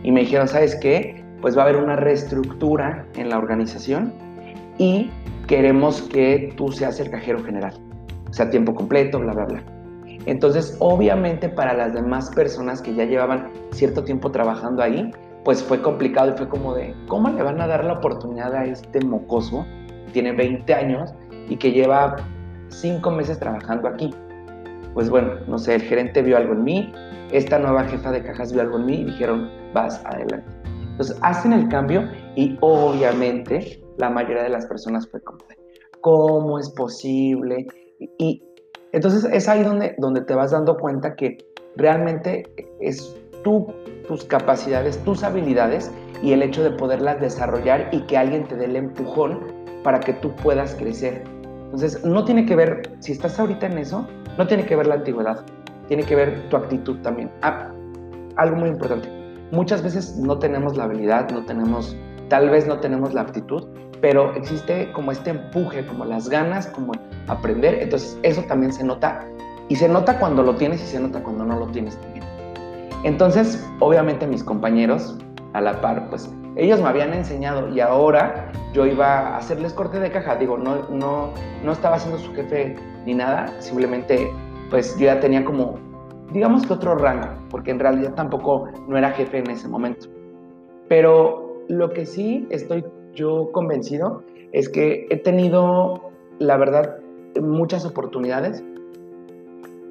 y 0.04 0.12
me 0.14 0.22
dijeron, 0.22 0.48
¿sabes 0.48 0.78
qué? 0.78 1.22
Pues 1.42 1.58
va 1.58 1.64
a 1.64 1.66
haber 1.66 1.76
una 1.84 1.98
reestructura 1.98 3.06
en 3.16 3.28
la 3.28 3.40
organización 3.40 4.14
y 4.78 5.10
queremos 5.48 6.04
que 6.04 6.54
tú 6.56 6.72
seas 6.72 6.98
el 7.02 7.10
cajero 7.10 7.44
general, 7.44 7.74
o 8.30 8.32
sea, 8.32 8.50
tiempo 8.50 8.74
completo, 8.74 9.20
bla, 9.20 9.34
bla, 9.34 9.46
bla. 9.48 9.64
Entonces, 10.28 10.78
obviamente 10.80 11.50
para 11.50 11.74
las 11.74 11.94
demás 11.94 12.30
personas 12.30 12.82
que 12.82 12.96
ya 12.96 13.04
llevaban 13.04 13.50
cierto 13.72 14.06
tiempo 14.06 14.32
trabajando 14.32 14.82
ahí, 14.82 15.12
pues 15.48 15.64
fue 15.64 15.82
complicado 15.82 16.34
y 16.34 16.38
fue 16.38 16.50
como 16.50 16.74
de, 16.74 16.94
¿cómo 17.08 17.30
le 17.30 17.42
van 17.42 17.62
a 17.62 17.68
dar 17.68 17.86
la 17.86 17.94
oportunidad 17.94 18.54
a 18.54 18.66
este 18.66 19.00
mocoso? 19.00 19.66
Tiene 20.12 20.34
20 20.34 20.74
años 20.74 21.14
y 21.48 21.56
que 21.56 21.72
lleva 21.72 22.18
5 22.68 23.10
meses 23.12 23.40
trabajando 23.40 23.88
aquí. 23.88 24.14
Pues 24.94 25.10
bueno, 25.10 25.36
no 25.48 25.58
sé, 25.58 25.76
el 25.76 25.84
gerente 25.84 26.22
vio 26.22 26.36
algo 26.36 26.52
en 26.52 26.66
mí, 26.66 26.94
esta 27.32 27.60
nueva 27.60 27.86
jefa 27.86 28.12
de 28.12 28.24
cajas 28.24 28.52
vio 28.52 28.62
algo 28.62 28.76
en 28.76 28.88
mí 28.88 28.96
y 28.96 29.04
dijeron, 29.06 29.50
vas 29.74 30.04
adelante. 30.04 30.52
Entonces 30.92 31.18
hacen 31.22 31.54
el 31.54 31.70
cambio 31.70 32.04
y 32.36 32.58
obviamente 32.60 33.82
la 33.96 34.10
mayoría 34.10 34.44
de 34.44 34.50
las 34.50 34.66
personas 34.66 35.08
fue 35.08 35.22
como, 35.22 35.40
¿cómo 36.02 36.60
es 36.60 36.70
posible? 36.72 37.68
Y, 38.20 38.44
entonces 38.92 39.24
es 39.24 39.48
ahí 39.48 39.64
donde, 39.64 39.96
donde 39.98 40.20
te 40.20 40.36
vas 40.36 40.52
dando 40.52 40.76
cuenta 40.76 41.16
que 41.16 41.38
realmente 41.78 42.44
es 42.82 43.16
tú 43.46 43.74
tus 44.08 44.24
capacidades, 44.24 44.98
tus 45.04 45.24
habilidades 45.24 45.92
y 46.22 46.32
el 46.32 46.42
hecho 46.42 46.64
de 46.64 46.72
poderlas 46.72 47.20
desarrollar 47.20 47.90
y 47.92 48.02
que 48.02 48.18
alguien 48.18 48.48
te 48.48 48.56
dé 48.56 48.66
el 48.66 48.76
empujón 48.76 49.40
para 49.84 50.00
que 50.00 50.14
tú 50.14 50.36
puedas 50.36 50.76
crecer. 50.76 51.24
Entonces, 51.66 52.04
no 52.06 52.24
tiene 52.24 52.46
que 52.46 52.56
ver, 52.56 52.92
si 53.00 53.12
estás 53.12 53.40
ahorita 53.40 53.68
en 53.68 53.78
eso, 53.78 54.08
no 54.38 54.48
tiene 54.48 54.66
que 54.66 54.76
ver 54.76 54.88
la 54.88 54.96
antigüedad, 54.96 55.44
tiene 55.88 56.04
que 56.04 56.16
ver 56.16 56.50
tu 56.50 56.58
actitud 56.58 56.98
también. 57.02 57.30
Ah, 57.42 57.70
algo 58.38 58.56
muy 58.56 58.70
importante, 58.70 59.10
muchas 59.52 59.84
veces 59.84 60.16
no 60.18 60.40
tenemos 60.40 60.78
la 60.78 60.86
habilidad, 60.86 61.30
no 61.32 61.44
tenemos, 61.46 61.96
tal 62.30 62.50
vez 62.50 62.68
no 62.68 62.80
tenemos 62.80 63.14
la 63.14 63.22
aptitud, 63.22 63.68
pero 64.02 64.34
existe 64.36 64.92
como 64.94 65.12
este 65.12 65.32
empuje, 65.32 65.86
como 65.86 66.06
las 66.06 66.30
ganas, 66.30 66.68
como 66.68 66.94
aprender, 67.28 67.80
entonces 67.82 68.18
eso 68.24 68.44
también 68.44 68.72
se 68.72 68.84
nota 68.84 69.28
y 69.70 69.76
se 69.76 69.90
nota 69.90 70.20
cuando 70.20 70.44
lo 70.44 70.56
tienes 70.56 70.82
y 70.82 70.86
se 70.86 71.00
nota 71.00 71.22
cuando 71.22 71.44
no 71.44 71.60
lo 71.60 71.68
tienes. 71.68 71.98
Entonces, 73.04 73.68
obviamente 73.80 74.28
mis 74.28 74.44
compañeros, 74.44 75.18
a 75.54 75.62
la 75.62 75.80
par, 75.82 76.10
pues 76.10 76.32
ellos 76.56 76.82
me 76.82 76.90
habían 76.90 77.14
enseñado 77.14 77.70
y 77.70 77.80
ahora 77.80 78.52
yo 78.74 78.86
iba 78.86 79.06
a 79.06 79.38
hacerles 79.38 79.74
corte 79.74 80.00
de 80.00 80.12
caja. 80.12 80.36
Digo, 80.36 80.58
no, 80.58 80.88
no, 80.90 81.32
no 81.64 81.72
estaba 81.72 82.00
siendo 82.00 82.20
su 82.20 82.34
jefe 82.34 82.76
ni 83.06 83.14
nada, 83.14 83.54
simplemente 83.60 84.32
pues 84.70 84.98
yo 84.98 85.06
ya 85.06 85.20
tenía 85.20 85.46
como 85.46 85.80
digamos 86.32 86.66
que 86.66 86.74
otro 86.74 86.96
rango, 86.96 87.28
porque 87.50 87.72
en 87.72 87.80
realidad 87.80 88.14
tampoco 88.16 88.68
no 88.88 88.98
era 88.98 89.12
jefe 89.12 89.40
en 89.40 89.50
ese 89.50 89.68
momento. 89.68 90.08
Pero 90.90 91.64
lo 91.68 91.92
que 91.92 92.06
sí 92.06 92.48
estoy 92.50 92.86
yo 93.14 93.52
convencido 93.52 94.24
es 94.52 94.70
que 94.70 95.08
he 95.10 95.18
tenido, 95.18 96.12
la 96.40 96.58
verdad, 96.58 96.98
muchas 97.42 97.86
oportunidades 97.86 98.64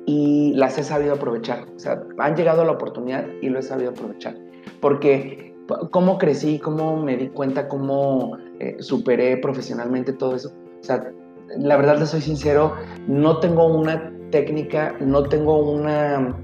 y 0.06 0.54
las 0.54 0.78
he 0.78 0.84
sabido 0.84 1.14
aprovechar. 1.14 1.66
O 1.75 1.78
sea, 1.78 2.02
han 2.18 2.36
llegado 2.36 2.62
a 2.62 2.64
la 2.64 2.72
oportunidad 2.72 3.26
y 3.42 3.48
lo 3.48 3.58
he 3.58 3.62
sabido 3.62 3.90
aprovechar. 3.90 4.36
Porque 4.80 5.54
cómo 5.90 6.16
crecí, 6.16 6.58
cómo 6.58 6.96
me 6.96 7.16
di 7.16 7.28
cuenta, 7.28 7.68
cómo 7.68 8.38
eh, 8.60 8.76
superé 8.78 9.36
profesionalmente 9.36 10.12
todo 10.12 10.36
eso. 10.36 10.52
O 10.80 10.84
sea, 10.84 11.10
la 11.58 11.76
verdad, 11.76 11.98
le 11.98 12.06
soy 12.06 12.20
sincero, 12.20 12.75
no 13.08 13.40
tengo 13.40 13.66
una 13.66 14.12
técnica, 14.30 14.94
no 15.00 15.25
tengo 15.25 15.58
una, 15.58 16.36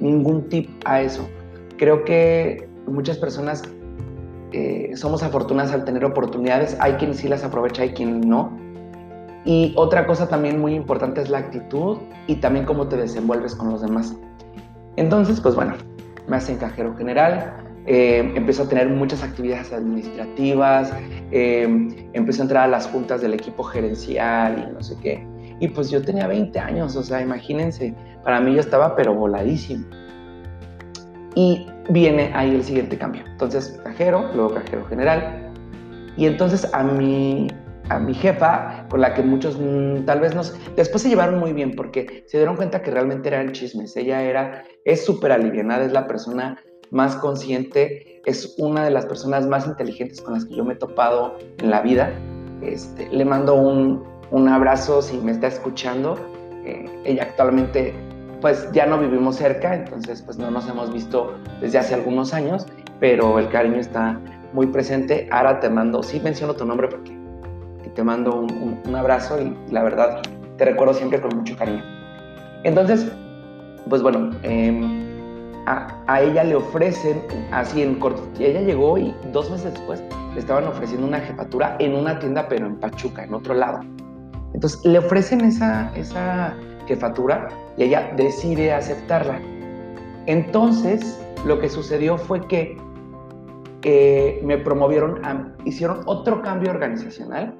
ningún 0.00 0.48
tip 0.48 0.68
a 0.84 1.00
eso. 1.00 1.26
Creo 1.78 2.04
que 2.04 2.68
muchas 2.86 3.18
personas 3.18 3.62
eh, 4.52 4.92
somos 4.94 5.22
afortunadas 5.22 5.72
al 5.72 5.84
tener 5.84 6.04
oportunidades. 6.04 6.76
Hay 6.80 6.94
quien 6.94 7.14
sí 7.14 7.28
las 7.28 7.44
aprovecha, 7.44 7.82
hay 7.82 7.90
quien 7.90 8.20
no. 8.20 8.65
Y 9.46 9.72
otra 9.76 10.06
cosa 10.06 10.28
también 10.28 10.60
muy 10.60 10.74
importante 10.74 11.22
es 11.22 11.30
la 11.30 11.38
actitud 11.38 11.98
y 12.26 12.34
también 12.36 12.66
cómo 12.66 12.88
te 12.88 12.96
desenvuelves 12.96 13.54
con 13.54 13.70
los 13.70 13.80
demás. 13.80 14.14
Entonces, 14.96 15.40
pues 15.40 15.54
bueno, 15.54 15.74
me 16.26 16.36
hace 16.36 16.56
cajero 16.56 16.96
general, 16.96 17.54
eh, 17.86 18.32
empezó 18.34 18.64
a 18.64 18.68
tener 18.68 18.88
muchas 18.88 19.22
actividades 19.22 19.72
administrativas, 19.72 20.92
eh, 21.30 22.08
empezó 22.12 22.42
a 22.42 22.44
entrar 22.44 22.64
a 22.64 22.68
las 22.68 22.88
juntas 22.88 23.20
del 23.20 23.34
equipo 23.34 23.62
gerencial 23.62 24.66
y 24.68 24.74
no 24.74 24.82
sé 24.82 24.96
qué. 25.00 25.24
Y 25.60 25.68
pues 25.68 25.90
yo 25.90 26.02
tenía 26.02 26.26
20 26.26 26.58
años, 26.58 26.96
o 26.96 27.02
sea, 27.04 27.22
imagínense, 27.22 27.94
para 28.24 28.40
mí 28.40 28.52
yo 28.52 28.60
estaba 28.60 28.96
pero 28.96 29.14
voladísimo. 29.14 29.86
Y 31.36 31.68
viene 31.88 32.32
ahí 32.34 32.52
el 32.52 32.64
siguiente 32.64 32.98
cambio. 32.98 33.22
Entonces, 33.26 33.80
cajero, 33.84 34.28
luego 34.34 34.54
cajero 34.54 34.84
general. 34.86 35.52
Y 36.16 36.26
entonces 36.26 36.68
a 36.74 36.82
mi, 36.82 37.48
a 37.88 37.98
mi 37.98 38.14
jefa, 38.14 38.86
con 38.88 39.00
la 39.00 39.14
que 39.14 39.22
muchos 39.22 39.58
mm, 39.58 40.04
tal 40.04 40.20
vez 40.20 40.34
nos... 40.34 40.54
Después 40.76 41.02
se 41.02 41.08
llevaron 41.08 41.38
muy 41.38 41.52
bien 41.52 41.74
porque 41.74 42.24
se 42.26 42.38
dieron 42.38 42.56
cuenta 42.56 42.82
que 42.82 42.90
realmente 42.90 43.28
eran 43.28 43.52
chismes. 43.52 43.96
Ella 43.96 44.22
era, 44.22 44.64
es 44.84 45.04
súper 45.04 45.32
alivianada, 45.32 45.84
es 45.84 45.92
la 45.92 46.06
persona 46.06 46.58
más 46.90 47.16
consciente, 47.16 48.22
es 48.24 48.54
una 48.58 48.84
de 48.84 48.90
las 48.90 49.06
personas 49.06 49.46
más 49.46 49.66
inteligentes 49.66 50.20
con 50.20 50.34
las 50.34 50.44
que 50.44 50.54
yo 50.54 50.64
me 50.64 50.74
he 50.74 50.76
topado 50.76 51.36
en 51.58 51.70
la 51.70 51.80
vida. 51.80 52.12
Este, 52.62 53.08
le 53.10 53.24
mando 53.24 53.54
un, 53.54 54.04
un 54.30 54.48
abrazo 54.48 55.02
si 55.02 55.16
me 55.18 55.32
está 55.32 55.46
escuchando. 55.46 56.16
Eh, 56.64 56.88
ella 57.04 57.24
actualmente 57.24 57.94
pues 58.40 58.70
ya 58.72 58.86
no 58.86 58.98
vivimos 58.98 59.36
cerca, 59.36 59.74
entonces 59.74 60.22
pues 60.22 60.38
no 60.38 60.50
nos 60.50 60.68
hemos 60.68 60.92
visto 60.92 61.34
desde 61.60 61.78
hace 61.78 61.94
algunos 61.94 62.34
años, 62.34 62.66
pero 63.00 63.38
el 63.38 63.48
cariño 63.48 63.78
está 63.78 64.20
muy 64.52 64.66
presente. 64.66 65.28
Ahora 65.30 65.60
te 65.60 65.70
mando, 65.70 66.02
sí 66.02 66.20
menciono 66.20 66.54
tu 66.54 66.64
nombre 66.64 66.88
porque 66.88 67.15
te 67.96 68.04
mando 68.04 68.42
un, 68.42 68.80
un, 68.86 68.94
abrazo 68.94 69.40
y 69.40 69.56
la 69.72 69.82
verdad 69.82 70.22
te 70.58 70.64
recuerdo 70.66 70.94
siempre 70.94 71.20
con 71.20 71.36
mucho 71.36 71.56
cariño. 71.56 71.82
Entonces, 72.62 73.10
pues 73.88 74.02
bueno, 74.02 74.30
eh, 74.42 75.62
a, 75.66 76.20
ella 76.20 76.44
le 76.44 76.56
ofrecen, 76.56 77.22
así 77.50 77.82
en 77.82 77.96
corto, 77.96 78.22
ella 78.38 78.60
llegó 78.60 78.98
y 78.98 79.14
dos 79.32 79.50
meses 79.50 79.72
después 79.72 80.02
le 80.34 80.40
estaban 80.40 80.64
ofreciendo 80.64 81.06
una 81.06 81.18
jefatura 81.20 81.76
en 81.80 81.94
una 81.94 82.18
tienda, 82.18 82.46
pero 82.48 82.66
en 82.66 82.76
Pachuca, 82.76 83.24
en 83.24 83.34
otro 83.34 83.54
lado. 83.54 83.80
Entonces 84.54 84.84
le 84.84 84.98
ofrecen 84.98 85.40
esa, 85.40 85.90
esa 85.96 86.54
jefatura 86.86 87.48
y 87.76 87.84
ella 87.84 88.12
decide 88.16 88.72
aceptarla. 88.72 89.40
Entonces 90.26 91.20
lo 91.44 91.58
que 91.58 91.68
sucedió 91.68 92.16
fue 92.18 92.46
que 92.46 92.76
me 94.42 94.58
promovieron, 94.58 95.20
hicieron 95.64 96.00
otro 96.06 96.42
cambio 96.42 96.70
organizacional 96.70 97.54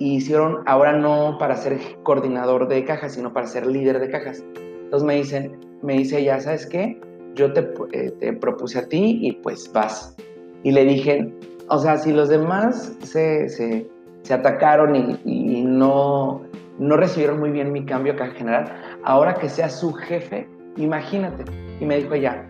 y 0.00 0.16
hicieron 0.16 0.64
ahora 0.66 0.92
no 0.92 1.36
para 1.38 1.54
ser 1.54 1.78
coordinador 2.02 2.66
de 2.66 2.84
cajas, 2.84 3.14
sino 3.14 3.32
para 3.32 3.46
ser 3.46 3.66
líder 3.66 4.00
de 4.00 4.10
cajas. 4.10 4.42
Entonces 4.56 5.06
me 5.06 5.14
dicen, 5.14 5.60
me 5.82 5.92
dice 5.92 6.18
ella, 6.18 6.40
¿sabes 6.40 6.66
qué? 6.66 6.98
yo 7.34 7.46
eh, 7.92 8.10
te, 8.18 8.32
propuse 8.34 8.78
a 8.78 8.88
ti 8.88 9.18
y 9.22 9.32
pues 9.32 9.70
vas. 9.72 10.14
Y 10.62 10.72
le 10.72 10.84
dije, 10.84 11.32
o 11.68 11.78
sea, 11.78 11.96
si 11.96 12.12
los 12.12 12.28
demás 12.28 12.96
se, 13.02 13.48
se, 13.48 13.86
atacaron 14.32 15.18
y, 15.24 15.62
no, 15.62 16.42
no 16.78 16.96
recibieron 16.96 17.40
muy 17.40 17.50
bien 17.50 17.72
mi 17.72 17.84
cambio 17.84 18.12
acá 18.12 18.26
en 18.26 18.32
general, 18.32 18.64
ahora 19.04 19.34
que 19.34 19.48
sea 19.48 19.68
su 19.68 19.92
jefe, 19.92 20.46
imagínate. 20.76 21.44
Y 21.80 21.86
me 21.86 21.96
dijo 21.96 22.14
ella, 22.14 22.46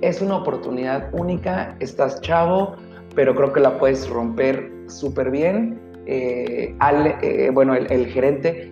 es 0.00 0.20
una 0.20 0.36
oportunidad 0.36 1.08
única, 1.12 1.74
estás 1.80 2.20
chavo, 2.20 2.76
pero 3.14 3.34
creo 3.34 3.52
que 3.52 3.60
la 3.60 3.78
puedes 3.78 4.08
romper 4.08 4.70
súper 4.86 5.30
bien. 5.30 5.80
Eh, 6.10 6.74
eh, 7.22 7.50
bueno, 7.52 7.74
el, 7.74 7.90
el 7.92 8.06
gerente 8.06 8.70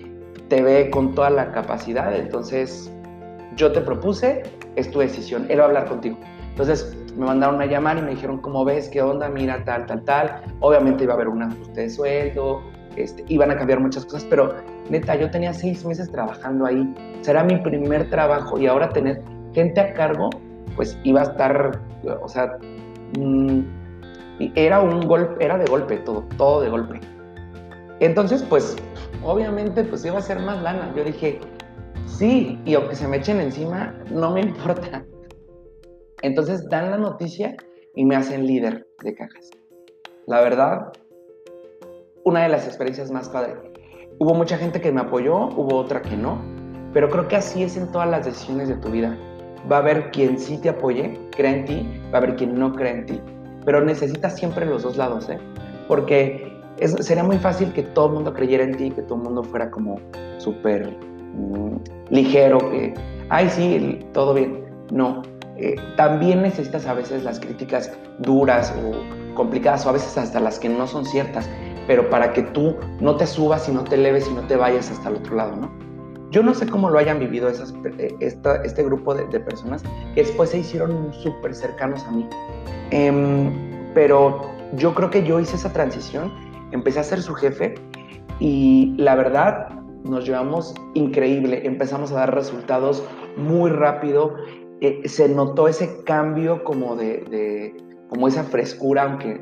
te 0.48 0.62
ve 0.62 0.88
con 0.90 1.14
toda 1.14 1.28
la 1.28 1.52
capacidad, 1.52 2.14
entonces 2.16 2.90
yo 3.56 3.72
te 3.72 3.82
propuse, 3.82 4.42
es 4.76 4.90
tu 4.90 5.00
decisión, 5.00 5.44
él 5.50 5.58
va 5.60 5.64
a 5.64 5.66
hablar 5.66 5.86
contigo. 5.86 6.16
Entonces 6.50 6.96
me 7.14 7.26
mandaron 7.26 7.60
a 7.60 7.66
llamar 7.66 7.98
y 7.98 8.02
me 8.02 8.10
dijeron, 8.12 8.38
¿cómo 8.38 8.64
ves? 8.64 8.88
¿Qué 8.88 9.02
onda? 9.02 9.28
Mira, 9.28 9.62
tal, 9.64 9.84
tal, 9.84 10.02
tal. 10.04 10.42
Obviamente 10.60 11.04
iba 11.04 11.12
a 11.12 11.16
haber 11.16 11.28
un 11.28 11.42
ajuste 11.42 11.82
de 11.82 11.90
sueldo, 11.90 12.62
este, 12.96 13.22
iban 13.28 13.50
a 13.50 13.56
cambiar 13.56 13.80
muchas 13.80 14.06
cosas, 14.06 14.24
pero 14.30 14.54
neta, 14.88 15.14
yo 15.16 15.30
tenía 15.30 15.52
seis 15.52 15.84
meses 15.84 16.10
trabajando 16.10 16.64
ahí. 16.64 16.94
Será 17.20 17.44
mi 17.44 17.58
primer 17.58 18.08
trabajo 18.08 18.58
y 18.58 18.66
ahora 18.66 18.88
tener 18.90 19.22
gente 19.52 19.78
a 19.78 19.92
cargo, 19.92 20.30
pues 20.74 20.98
iba 21.04 21.20
a 21.20 21.24
estar, 21.24 21.80
o 22.22 22.28
sea, 22.28 22.58
mm, 23.18 23.60
era 24.54 24.80
un 24.80 25.06
golpe, 25.06 25.44
era 25.44 25.58
de 25.58 25.66
golpe 25.66 25.96
todo, 25.98 26.24
todo 26.38 26.62
de 26.62 26.70
golpe. 26.70 27.00
Entonces, 28.00 28.42
pues, 28.48 28.76
obviamente, 29.22 29.84
pues 29.84 30.04
iba 30.04 30.18
a 30.18 30.22
ser 30.22 30.40
más 30.40 30.62
lana. 30.62 30.92
Yo 30.94 31.04
dije, 31.04 31.40
Sí, 32.06 32.58
y 32.64 32.74
aunque 32.74 32.94
se 32.94 33.06
me 33.06 33.18
echen 33.18 33.40
encima, 33.40 33.94
no 34.10 34.30
me 34.30 34.40
importa. 34.42 35.04
Entonces 36.22 36.66
dan 36.70 36.90
la 36.90 36.96
noticia 36.96 37.54
y 37.94 38.06
me 38.06 38.16
hacen 38.16 38.46
líder 38.46 38.86
de 39.02 39.14
cajas. 39.14 39.50
La 40.26 40.40
verdad, 40.40 40.92
una 42.24 42.44
de 42.44 42.48
las 42.48 42.66
experiencias 42.66 43.10
más 43.10 43.28
padres. 43.28 43.56
Hubo 44.18 44.32
mucha 44.32 44.56
gente 44.56 44.80
que 44.80 44.90
me 44.92 45.02
apoyó, 45.02 45.48
hubo 45.48 45.76
otra 45.76 46.00
que 46.00 46.16
no, 46.16 46.40
pero 46.94 47.10
creo 47.10 47.28
que 47.28 47.36
así 47.36 47.62
es 47.62 47.76
en 47.76 47.92
todas 47.92 48.08
las 48.08 48.24
decisiones 48.24 48.68
de 48.68 48.76
tu 48.76 48.88
vida. 48.88 49.14
Va 49.70 49.76
a 49.76 49.80
haber 49.80 50.10
quien 50.10 50.38
sí 50.38 50.56
te 50.58 50.70
apoye, 50.70 51.20
crea 51.36 51.50
en 51.50 51.64
ti, 51.66 52.00
va 52.10 52.14
a 52.14 52.22
haber 52.22 52.36
quien 52.36 52.58
no 52.58 52.72
cree 52.72 52.92
en 52.92 53.06
ti, 53.06 53.20
pero 53.66 53.84
necesitas 53.84 54.38
siempre 54.38 54.64
los 54.64 54.84
dos 54.84 54.96
lados, 54.96 55.28
¿eh? 55.28 55.38
Porque 55.86 56.55
sería 57.00 57.24
muy 57.24 57.38
fácil 57.38 57.72
que 57.72 57.82
todo 57.82 58.06
el 58.06 58.12
mundo 58.14 58.34
creyera 58.34 58.64
en 58.64 58.76
ti, 58.76 58.90
que 58.90 59.02
todo 59.02 59.16
el 59.18 59.24
mundo 59.24 59.42
fuera 59.42 59.70
como 59.70 60.00
súper 60.38 60.94
Mm, 61.36 61.76
ligero, 62.10 62.58
que, 62.70 62.94
ay, 63.28 63.48
sí, 63.50 64.00
todo 64.12 64.34
bien. 64.34 64.64
No, 64.90 65.22
eh, 65.56 65.76
también 65.96 66.42
necesitas 66.42 66.86
a 66.86 66.94
veces 66.94 67.24
las 67.24 67.40
críticas 67.40 67.92
duras 68.20 68.74
o 68.82 69.34
complicadas 69.34 69.84
o 69.86 69.90
a 69.90 69.92
veces 69.92 70.16
hasta 70.16 70.40
las 70.40 70.58
que 70.58 70.68
no 70.68 70.86
son 70.86 71.04
ciertas, 71.04 71.48
pero 71.86 72.08
para 72.08 72.32
que 72.32 72.42
tú 72.42 72.76
no 73.00 73.16
te 73.16 73.26
subas 73.26 73.68
y 73.68 73.72
no 73.72 73.84
te 73.84 73.96
eleves 73.96 74.28
y 74.30 74.34
no 74.34 74.42
te 74.42 74.56
vayas 74.56 74.90
hasta 74.90 75.10
el 75.10 75.16
otro 75.16 75.36
lado, 75.36 75.56
¿no? 75.56 75.70
Yo 76.30 76.42
no 76.42 76.54
sé 76.54 76.66
cómo 76.66 76.90
lo 76.90 76.98
hayan 76.98 77.18
vivido 77.18 77.48
esas, 77.48 77.74
eh, 77.98 78.14
este 78.20 78.82
grupo 78.82 79.14
de, 79.14 79.40
personas 79.40 79.82
que 80.14 80.22
después 80.22 80.50
se 80.50 80.58
hicieron 80.58 81.12
súper 81.12 81.54
cercanos 81.54 82.04
a 82.04 82.10
mí. 82.10 82.28
Em, 82.90 83.52
pero 83.94 84.40
yo 84.76 84.94
creo 84.94 85.10
que 85.10 85.22
yo 85.22 85.38
hice 85.38 85.56
esa 85.56 85.72
transición, 85.72 86.32
empecé 86.76 87.00
a 87.00 87.04
ser 87.04 87.20
su 87.20 87.34
jefe 87.34 87.74
y 88.38 88.94
la 88.96 89.14
verdad 89.14 89.68
nos 90.04 90.24
llevamos 90.24 90.74
increíble, 90.94 91.66
empezamos 91.66 92.12
a 92.12 92.16
dar 92.16 92.34
resultados 92.34 93.02
muy 93.36 93.70
rápido, 93.70 94.34
eh, 94.80 95.08
se 95.08 95.28
notó 95.28 95.68
ese 95.68 96.02
cambio 96.04 96.62
como 96.64 96.96
de, 96.96 97.74
como 98.08 98.28
esa 98.28 98.44
frescura, 98.44 99.02
aunque, 99.02 99.40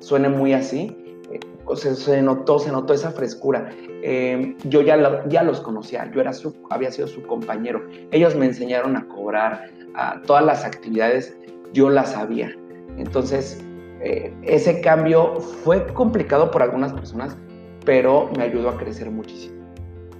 suene 0.00 0.28
muy 0.28 0.52
así, 0.52 0.96
eh, 1.32 1.40
se 1.74 2.22
notó, 2.22 2.58
se 2.58 2.70
notó 2.70 2.94
esa 2.94 3.10
frescura. 3.10 3.70
Eh, 4.02 4.54
yo 4.64 4.82
ya, 4.82 5.24
ya 5.28 5.42
los 5.42 5.60
conocía, 5.60 6.10
yo 6.12 6.20
era 6.20 6.32
su, 6.32 6.54
había 6.70 6.90
sido 6.90 7.08
su 7.08 7.22
compañero, 7.22 7.82
ellos 8.10 8.34
me 8.34 8.46
enseñaron 8.46 8.96
a 8.96 9.06
cobrar, 9.08 9.70
a 9.94 10.20
todas 10.22 10.44
las 10.44 10.64
actividades, 10.64 11.36
yo 11.72 11.90
las 11.90 12.12
sabía. 12.12 12.54
Entonces, 12.96 13.64
ese 14.00 14.80
cambio 14.80 15.40
fue 15.40 15.86
complicado 15.94 16.50
por 16.50 16.62
algunas 16.62 16.92
personas, 16.92 17.36
pero 17.84 18.30
me 18.36 18.44
ayudó 18.44 18.70
a 18.70 18.76
crecer 18.76 19.10
muchísimo. 19.10 19.56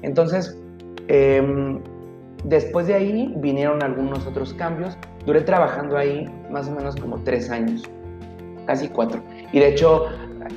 Entonces, 0.03 0.59
em, 1.09 1.81
después 2.45 2.87
de 2.87 2.95
ahí 2.95 3.35
vinieron 3.39 3.83
algunos 3.83 4.27
otros 4.27 4.55
cambios. 4.55 4.97
Duré 5.27 5.43
trabajando 5.43 5.97
ahí 5.97 6.27
más 6.51 6.69
o 6.69 6.73
menos 6.73 6.97
como 6.97 7.19
tres 7.25 7.51
años, 7.51 7.83
casi 8.67 8.89
cuatro. 8.89 9.23
Y 9.53 9.61
de 9.61 9.69
hecho, 9.69 10.07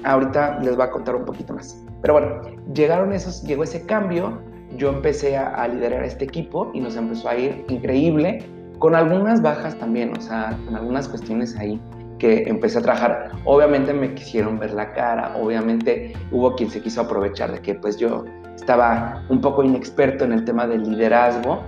ahorita 0.04 0.60
les 0.60 0.76
voy 0.76 0.86
a 0.86 0.92
contar 0.92 1.16
un 1.16 1.26
poquito 1.26 1.54
más. 1.54 1.84
Pero 2.02 2.14
bueno, 2.14 2.42
llegaron 2.74 3.14
esos, 3.14 3.44
llegó 3.44 3.64
ese 3.64 3.86
cambio 3.86 4.40
yo 4.78 4.90
empecé 4.90 5.38
a, 5.38 5.68
liderar 5.68 6.04
este 6.04 6.26
equipo 6.26 6.72
y 6.74 6.80
nos 6.80 6.96
empezó 6.96 7.30
a 7.30 7.36
ir 7.36 7.66
increíble, 7.70 8.44
con 8.80 8.96
algunas 8.96 9.42
bajas 9.42 9.78
también, 9.78 10.16
o 10.18 10.22
sea, 10.22 10.58
con 10.66 10.76
algunas 10.76 11.08
cuestiones 11.08 11.56
ahí 11.58 11.80
que 12.22 12.44
empecé 12.44 12.78
a 12.78 12.84
trabajar. 12.84 13.32
Obviamente 13.46 13.94
me 13.94 14.14
quisieron 14.14 14.60
ver 14.60 14.74
la 14.74 14.94
cara, 14.94 15.36
obviamente 15.36 16.14
hubo 16.32 16.56
quien 16.56 16.70
se 16.70 16.80
quiso 16.80 17.02
aprovechar 17.02 17.52
de 17.52 17.60
que 17.64 17.74
pues 17.74 17.98
yo 17.98 18.26
estaba 18.56 19.26
un 19.30 19.42
poco 19.42 19.64
inexperto 19.64 20.24
en 20.24 20.34
el 20.34 20.46
tema 20.46 20.68
del 20.68 20.84
liderazgo, 20.84 21.64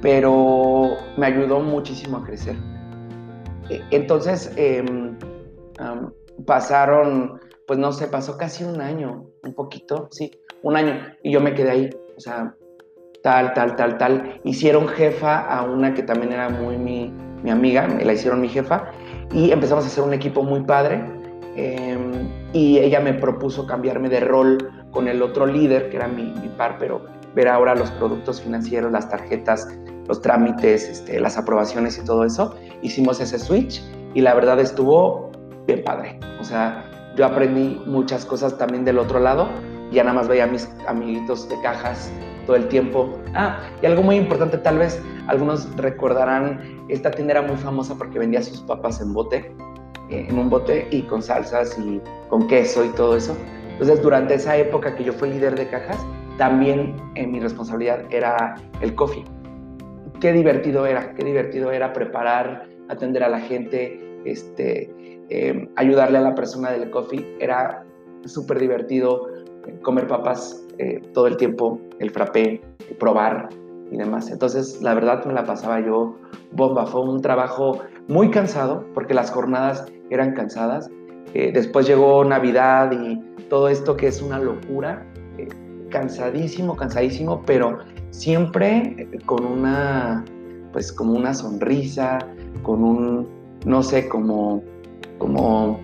pero 0.00 0.96
me 1.18 1.26
ayudó 1.26 1.60
muchísimo 1.60 2.16
a 2.16 2.24
crecer. 2.24 2.56
E, 3.68 3.82
entonces, 3.90 4.50
em, 4.56 5.18
pasaron, 6.46 7.38
pues 7.66 7.78
no 7.78 7.92
sé, 7.92 8.06
pasó 8.06 8.38
casi 8.38 8.64
un 8.64 8.80
año, 8.80 9.26
un 9.42 9.52
poquito, 9.52 10.08
sí, 10.12 10.30
un 10.62 10.76
año, 10.76 10.94
y 11.22 11.30
yo 11.30 11.42
me 11.42 11.52
quedé 11.52 11.70
ahí, 11.72 11.90
o 12.16 12.20
sea, 12.20 12.54
tal, 13.22 13.52
tal, 13.52 13.76
tal, 13.76 13.98
tal. 13.98 14.40
Hicieron 14.44 14.88
jefa 14.88 15.40
a 15.40 15.62
una 15.62 15.92
que 15.92 16.02
también 16.02 16.32
era 16.32 16.48
muy 16.48 16.78
mi, 16.78 17.12
mi 17.42 17.50
amiga, 17.50 17.86
me 17.86 18.02
la 18.02 18.14
hicieron 18.14 18.40
mi 18.40 18.48
jefa, 18.48 18.90
y 19.32 19.50
empezamos 19.50 19.84
a 19.84 19.86
hacer 19.88 20.04
un 20.04 20.14
equipo 20.14 20.42
muy 20.42 20.62
padre. 20.62 21.04
Em, 21.56 22.28
y 22.52 22.78
ella 22.78 23.00
me 23.00 23.14
propuso 23.14 23.66
cambiarme 23.66 24.08
de 24.08 24.20
rol 24.20 24.58
con 24.90 25.08
el 25.08 25.22
otro 25.22 25.46
líder, 25.46 25.90
que 25.90 25.96
era 25.96 26.08
mi, 26.08 26.24
mi 26.24 26.48
par, 26.48 26.76
pero 26.78 27.04
ver 27.34 27.48
ahora 27.48 27.74
los 27.74 27.90
productos 27.92 28.40
financieros, 28.40 28.90
las 28.92 29.08
tarjetas, 29.08 29.68
los 30.08 30.20
trámites, 30.22 30.88
este, 30.88 31.20
las 31.20 31.36
aprobaciones 31.36 31.98
y 31.98 32.04
todo 32.04 32.24
eso. 32.24 32.54
Hicimos 32.82 33.20
ese 33.20 33.38
switch 33.38 33.82
y 34.14 34.20
la 34.20 34.34
verdad 34.34 34.58
estuvo 34.58 35.30
bien 35.66 35.84
padre. 35.84 36.18
O 36.40 36.44
sea, 36.44 36.84
yo 37.16 37.26
aprendí 37.26 37.80
muchas 37.86 38.24
cosas 38.24 38.56
también 38.58 38.84
del 38.84 38.98
otro 38.98 39.20
lado. 39.20 39.48
Ya 39.92 40.02
nada 40.04 40.14
más 40.14 40.28
veía 40.28 40.44
a 40.44 40.46
mis 40.46 40.68
amiguitos 40.86 41.48
de 41.48 41.60
cajas 41.62 42.12
todo 42.50 42.56
el 42.56 42.66
tiempo. 42.66 43.08
Ah, 43.34 43.60
y 43.80 43.86
algo 43.86 44.02
muy 44.02 44.16
importante, 44.16 44.58
tal 44.58 44.78
vez 44.78 45.00
algunos 45.28 45.72
recordarán, 45.76 46.60
esta 46.88 47.12
tienda 47.12 47.34
era 47.34 47.42
muy 47.42 47.56
famosa 47.56 47.94
porque 47.96 48.18
vendía 48.18 48.42
sus 48.42 48.60
papas 48.62 49.00
en 49.00 49.12
bote, 49.12 49.54
eh, 50.10 50.26
en 50.28 50.36
un 50.36 50.50
bote 50.50 50.88
y 50.90 51.02
con 51.02 51.22
salsas 51.22 51.78
y 51.78 52.00
con 52.28 52.48
queso 52.48 52.84
y 52.84 52.88
todo 52.88 53.16
eso. 53.16 53.36
Entonces, 53.70 54.02
durante 54.02 54.34
esa 54.34 54.56
época 54.56 54.96
que 54.96 55.04
yo 55.04 55.12
fui 55.12 55.30
líder 55.30 55.54
de 55.54 55.68
cajas, 55.68 56.04
también 56.38 56.96
eh, 57.14 57.24
mi 57.24 57.38
responsabilidad 57.38 58.00
era 58.10 58.56
el 58.80 58.96
coffee. 58.96 59.24
Qué 60.20 60.32
divertido 60.32 60.84
era, 60.86 61.14
qué 61.14 61.24
divertido 61.24 61.70
era 61.70 61.92
preparar, 61.92 62.66
atender 62.88 63.22
a 63.22 63.28
la 63.28 63.38
gente, 63.38 64.00
este, 64.24 64.92
em, 65.28 65.68
ayudarle 65.76 66.18
a 66.18 66.22
la 66.22 66.34
persona 66.34 66.72
del 66.72 66.90
coffee. 66.90 67.24
Era 67.38 67.84
súper 68.24 68.58
divertido 68.58 69.28
eh, 69.28 69.29
comer 69.82 70.06
papas 70.06 70.64
eh, 70.78 71.00
todo 71.12 71.26
el 71.26 71.36
tiempo, 71.36 71.80
el 71.98 72.10
frappé, 72.10 72.60
probar 72.98 73.48
y 73.90 73.96
demás. 73.96 74.30
Entonces, 74.30 74.80
la 74.82 74.94
verdad 74.94 75.24
me 75.24 75.32
la 75.32 75.44
pasaba 75.44 75.80
yo 75.80 76.16
bomba. 76.52 76.86
Fue 76.86 77.02
un 77.02 77.20
trabajo 77.20 77.80
muy 78.08 78.30
cansado 78.30 78.84
porque 78.94 79.14
las 79.14 79.30
jornadas 79.30 79.86
eran 80.10 80.34
cansadas. 80.34 80.90
después 81.32 81.86
llegó 81.86 82.24
Navidad 82.24 82.90
y 82.92 83.20
todo 83.48 83.68
esto 83.68 83.96
que 83.96 84.08
es 84.08 84.20
una 84.20 84.38
locura 84.38 85.06
cansadísimo, 85.90 86.76
cansadísimo, 86.76 87.42
pero 87.44 87.78
siempre 88.10 89.08
con 89.26 89.44
una, 89.44 90.24
pues 90.72 90.92
como 90.92 91.12
una 91.12 91.34
sonrisa, 91.34 92.18
con 92.62 92.82
un, 92.82 93.28
no 93.66 93.82
sé, 93.82 94.08
como, 94.08 94.62
como 95.18 95.80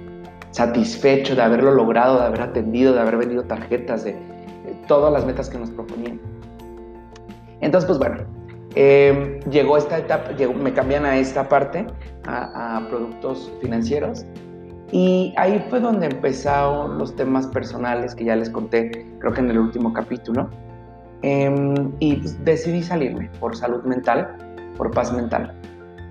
satisfecho 0.50 1.34
de 1.34 1.42
haberlo 1.42 1.72
logrado, 1.72 2.18
de 2.18 2.26
haber 2.26 2.42
atendido, 2.42 2.94
de 2.94 3.00
haber 3.00 3.16
vendido 3.16 3.44
tarjetas, 3.44 4.04
de, 4.04 4.16
todas 4.88 5.12
las 5.12 5.26
metas 5.26 5.48
que 5.48 5.58
nos 5.58 5.70
proponían. 5.70 6.20
Entonces, 7.60 7.86
pues 7.86 7.98
bueno, 7.98 8.24
eh, 8.74 9.40
llegó 9.50 9.76
esta 9.76 9.98
etapa, 9.98 10.30
me 10.62 10.72
cambian 10.72 11.04
a 11.04 11.16
esta 11.18 11.48
parte, 11.48 11.86
a, 12.26 12.76
a 12.76 12.88
productos 12.88 13.52
financieros, 13.60 14.24
y 14.92 15.34
ahí 15.36 15.64
fue 15.68 15.80
donde 15.80 16.06
empezaron 16.06 16.98
los 16.98 17.14
temas 17.16 17.46
personales 17.48 18.14
que 18.14 18.24
ya 18.24 18.36
les 18.36 18.50
conté, 18.50 19.06
creo 19.18 19.32
que 19.32 19.40
en 19.40 19.50
el 19.50 19.58
último 19.58 19.92
capítulo. 19.92 20.48
Em, 21.22 21.92
y 21.98 22.16
pues, 22.16 22.44
decidí 22.44 22.82
salirme 22.82 23.30
por 23.40 23.56
salud 23.56 23.82
mental, 23.84 24.36
por 24.76 24.90
paz 24.92 25.12
mental. 25.12 25.52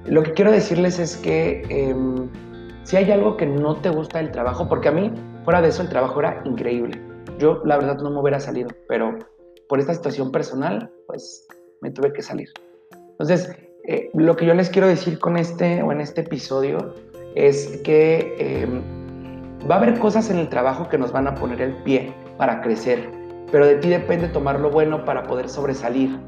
Lo 0.06 0.24
que 0.24 0.34
quiero 0.34 0.52
decirles 0.52 1.00
es 1.00 1.16
que 1.16 1.64
em, 1.70 2.28
si 2.86 2.98
hay 2.98 3.12
algo 3.12 3.36
que 3.36 3.48
no 3.48 3.76
te 3.76 3.90
gusta 3.90 4.20
del 4.20 4.32
trabajo, 4.32 4.70
porque 4.70 4.90
a 4.90 4.92
mí, 4.92 5.12
fuera 5.44 5.60
de 5.60 5.70
eso, 5.70 5.82
el 5.82 5.90
trabajo 5.90 6.20
era 6.20 6.42
increíble. 6.46 7.02
Yo, 7.40 7.62
la 7.66 7.78
verdad, 7.78 7.98
no 7.98 8.12
me 8.12 8.20
hubiera 8.20 8.40
salido, 8.40 8.70
pero 8.88 9.18
por 9.68 9.80
esta 9.80 9.94
situación 9.96 10.32
personal, 10.32 10.92
pues 11.08 11.48
me 11.82 11.90
tuve 11.90 12.14
que 12.14 12.22
salir. 12.22 12.48
Entonces, 13.10 13.52
eh, 13.88 14.12
lo 14.14 14.36
que 14.36 14.46
yo 14.46 14.54
les 14.54 14.70
quiero 14.70 14.88
decir 14.88 15.18
con 15.18 15.36
este 15.36 15.82
o 15.82 15.92
en 15.92 16.00
este 16.00 16.22
episodio 16.22 16.94
es 17.34 17.78
que 17.84 18.36
em, 18.38 18.82
va 19.70 19.76
a 19.76 19.78
haber 19.80 19.98
cosas 19.98 20.30
en 20.30 20.38
el 20.38 20.48
trabajo 20.48 20.88
que 20.88 21.00
nos 21.00 21.12
van 21.12 21.28
a 21.28 21.34
poner 21.34 21.62
el 21.62 21.74
pie 21.84 22.14
para 22.38 22.62
crecer, 22.62 23.10
pero 23.52 23.66
de 23.66 23.78
ti 23.78 23.90
depende 23.90 24.28
tomar 24.28 24.60
lo 24.60 24.70
bueno 24.70 25.06
para 25.06 25.24
poder 25.24 25.50
sobresalir. 25.50 26.20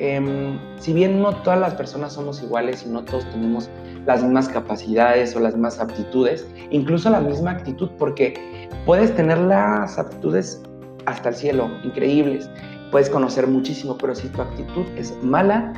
Em, 0.00 0.58
si 0.78 0.94
bien 0.94 1.20
no 1.20 1.34
todas 1.42 1.60
las 1.60 1.74
personas 1.74 2.14
somos 2.14 2.42
iguales 2.42 2.84
y 2.86 2.88
no 2.88 3.04
todos 3.04 3.28
tenemos 3.30 3.68
las 4.06 4.22
mismas 4.22 4.48
capacidades 4.48 5.36
o 5.36 5.40
las 5.40 5.52
mismas 5.52 5.78
aptitudes, 5.78 6.46
incluso 6.70 7.10
la 7.10 7.20
misma 7.20 7.50
actitud, 7.50 7.90
porque 7.98 8.68
puedes 8.86 9.14
tener 9.14 9.36
las 9.36 9.98
aptitudes 9.98 10.62
hasta 11.04 11.28
el 11.28 11.34
cielo, 11.34 11.70
increíbles, 11.84 12.48
puedes 12.90 13.10
conocer 13.10 13.46
muchísimo, 13.46 13.98
pero 13.98 14.14
si 14.14 14.28
tu 14.28 14.40
actitud 14.40 14.86
es 14.96 15.14
mala, 15.22 15.72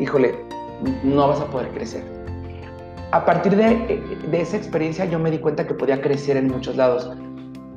híjole, 0.00 0.34
no 1.04 1.28
vas 1.28 1.40
a 1.40 1.46
poder 1.46 1.68
crecer 1.68 2.02
a 3.12 3.24
partir 3.24 3.56
de, 3.56 4.02
esa 4.32 4.56
experiencia 4.56 5.04
yo 5.04 5.18
me 5.18 5.30
di 5.30 5.38
cuenta 5.38 5.66
que 5.66 5.74
podía 5.74 6.00
crecer 6.00 6.36
en 6.36 6.48
muchos 6.48 6.76
lados. 6.76 7.10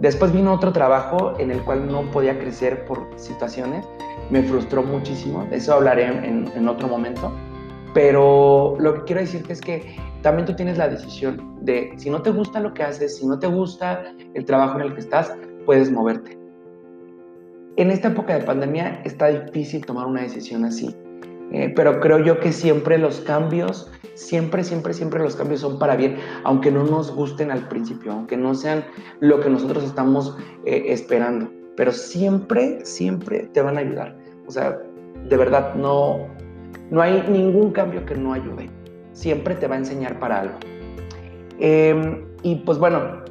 Después 0.04 0.34
vino 0.34 0.54
otro 0.54 0.74
trabajo 0.74 1.34
en 1.40 1.50
el 1.50 1.64
cual 1.64 1.88
no 1.88 2.02
podía 2.12 2.38
crecer 2.38 2.84
por 2.84 3.08
situaciones. 3.16 3.88
Me 4.30 4.44
frustró 4.44 4.84
muchísimo. 4.84 5.46
De 5.46 5.56
eso 5.56 5.76
hablaré 5.76 6.08
en, 6.08 6.68
otro 6.68 6.90
momento. 6.90 7.32
Pero 7.94 8.76
lo 8.80 8.96
que 8.96 9.04
quiero 9.04 9.22
decirte 9.22 9.54
es 9.54 9.62
que 9.62 9.96
también 10.22 10.46
tú 10.46 10.58
tienes 10.58 10.78
la 10.78 10.90
decisión 10.90 11.56
de 11.62 11.94
si 11.96 12.10
no 12.10 12.22
te 12.22 12.32
gusta 12.32 12.60
lo 12.60 12.74
que 12.74 12.84
haces, 12.84 13.16
si 13.16 13.26
no 13.26 13.40
te 13.40 13.48
gusta 13.48 14.04
el 14.34 14.44
trabajo 14.44 14.78
en 14.78 14.88
el 14.88 14.94
que 14.94 15.00
estás, 15.00 15.34
puedes 15.66 15.90
moverte. 15.90 16.38
En 17.78 17.90
esta 17.90 18.10
época 18.10 18.38
de 18.38 18.44
pandemia 18.44 19.02
está 19.06 19.28
difícil 19.28 19.86
tomar 19.86 20.06
una 20.08 20.24
decisión 20.24 20.66
así. 20.66 20.94
Eh, 21.52 21.72
pero 21.76 22.00
creo 22.00 22.20
yo 22.20 22.40
que 22.40 22.52
siempre 22.52 22.98
los 22.98 23.22
cambios, 23.22 23.92
siempre, 24.16 24.64
siempre, 24.64 24.94
siempre 24.94 25.22
los 25.22 25.36
cambios 25.36 25.62
son 25.62 25.78
para 25.78 25.96
bien, 25.96 26.18
aunque 26.44 26.72
no 26.72 26.84
nos 26.84 27.14
gusten 27.14 27.52
al 27.52 27.68
principio, 27.68 28.12
aunque 28.12 28.38
no 28.38 28.56
sean 28.56 28.84
lo 29.20 29.40
que 29.40 29.50
nosotros 29.50 29.84
estamos 29.84 30.38
eh, 30.66 30.86
esperando, 30.88 31.52
pero 31.76 31.92
siempre, 31.92 32.84
siempre 32.86 33.50
te 33.54 33.62
van 33.62 33.78
a 33.78 33.82
ayudar. 33.82 34.18
O 34.48 34.52
sea, 34.52 34.80
de 35.30 35.38
verdad, 35.38 35.76
no, 35.76 36.28
no 36.90 37.02
hay 37.02 37.24
ningún 37.30 37.72
cambio 37.72 38.06
que 38.06 38.16
no 38.16 38.34
ayude, 38.34 38.70
siempre 39.12 39.56
te 39.56 39.68
va 39.68 39.76
a 39.76 39.80
enseñar 39.80 40.20
para 40.20 40.42
algo. 40.42 40.56
Em, 41.60 42.26
y 42.42 42.56
pues 42.56 42.78
bueno, 42.78 43.24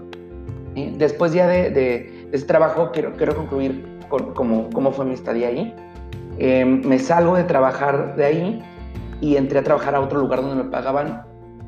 eh, 0.77 0.95
después 0.97 1.33
ya 1.33 1.47
de, 1.49 1.71
de, 1.71 2.29
ese 2.33 2.47
trabajo, 2.47 2.91
quiero, 2.93 3.13
quiero 3.13 3.37
concluir 3.37 3.85
con 4.09 4.33
cómo, 4.33 4.71
cómo 4.71 4.93
fue 4.93 5.05
mi 5.05 5.15
estadía 5.15 5.49
ahí. 5.49 5.75
Em, 6.45 6.85
me 6.85 6.99
salgo 6.99 7.37
de 7.37 7.45
trabajar 7.45 8.17
de 8.17 8.25
ahí 8.25 8.63
y 9.21 9.37
entré 9.37 9.61
a 9.61 9.63
trabajar 9.63 9.95
a 9.95 10.01
otro 10.01 10.19
lugar 10.19 10.43
donde 10.43 10.65
me 10.65 10.69
pagaban 10.69 11.25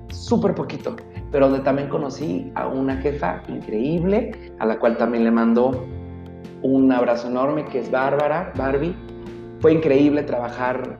súper 0.09 0.53
poquito, 0.53 0.97
pero 1.31 1.49
donde 1.49 1.63
también 1.63 1.89
conocí 1.89 2.51
a 2.57 2.67
una 2.67 2.97
jefa 2.97 3.41
increíble, 3.47 4.53
a 4.59 4.67
la 4.67 4.77
cual 4.81 4.97
también 4.97 5.23
le 5.23 5.31
mando 5.31 5.87
un 6.63 6.91
abrazo 6.91 7.29
enorme, 7.29 7.65
que 7.67 7.79
es 7.79 7.91
Bárbara, 7.93 8.53
Barbie. 8.57 8.97
Fue 9.61 9.75
increíble 9.75 10.25
trabajar 10.25 10.99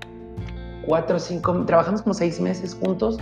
cuatro 0.87 1.17
o 1.17 1.19
cinco, 1.19 1.65
trabajamos 1.67 2.03
como 2.03 2.15
seis 2.15 2.41
meses 2.41 2.79
juntos, 2.81 3.19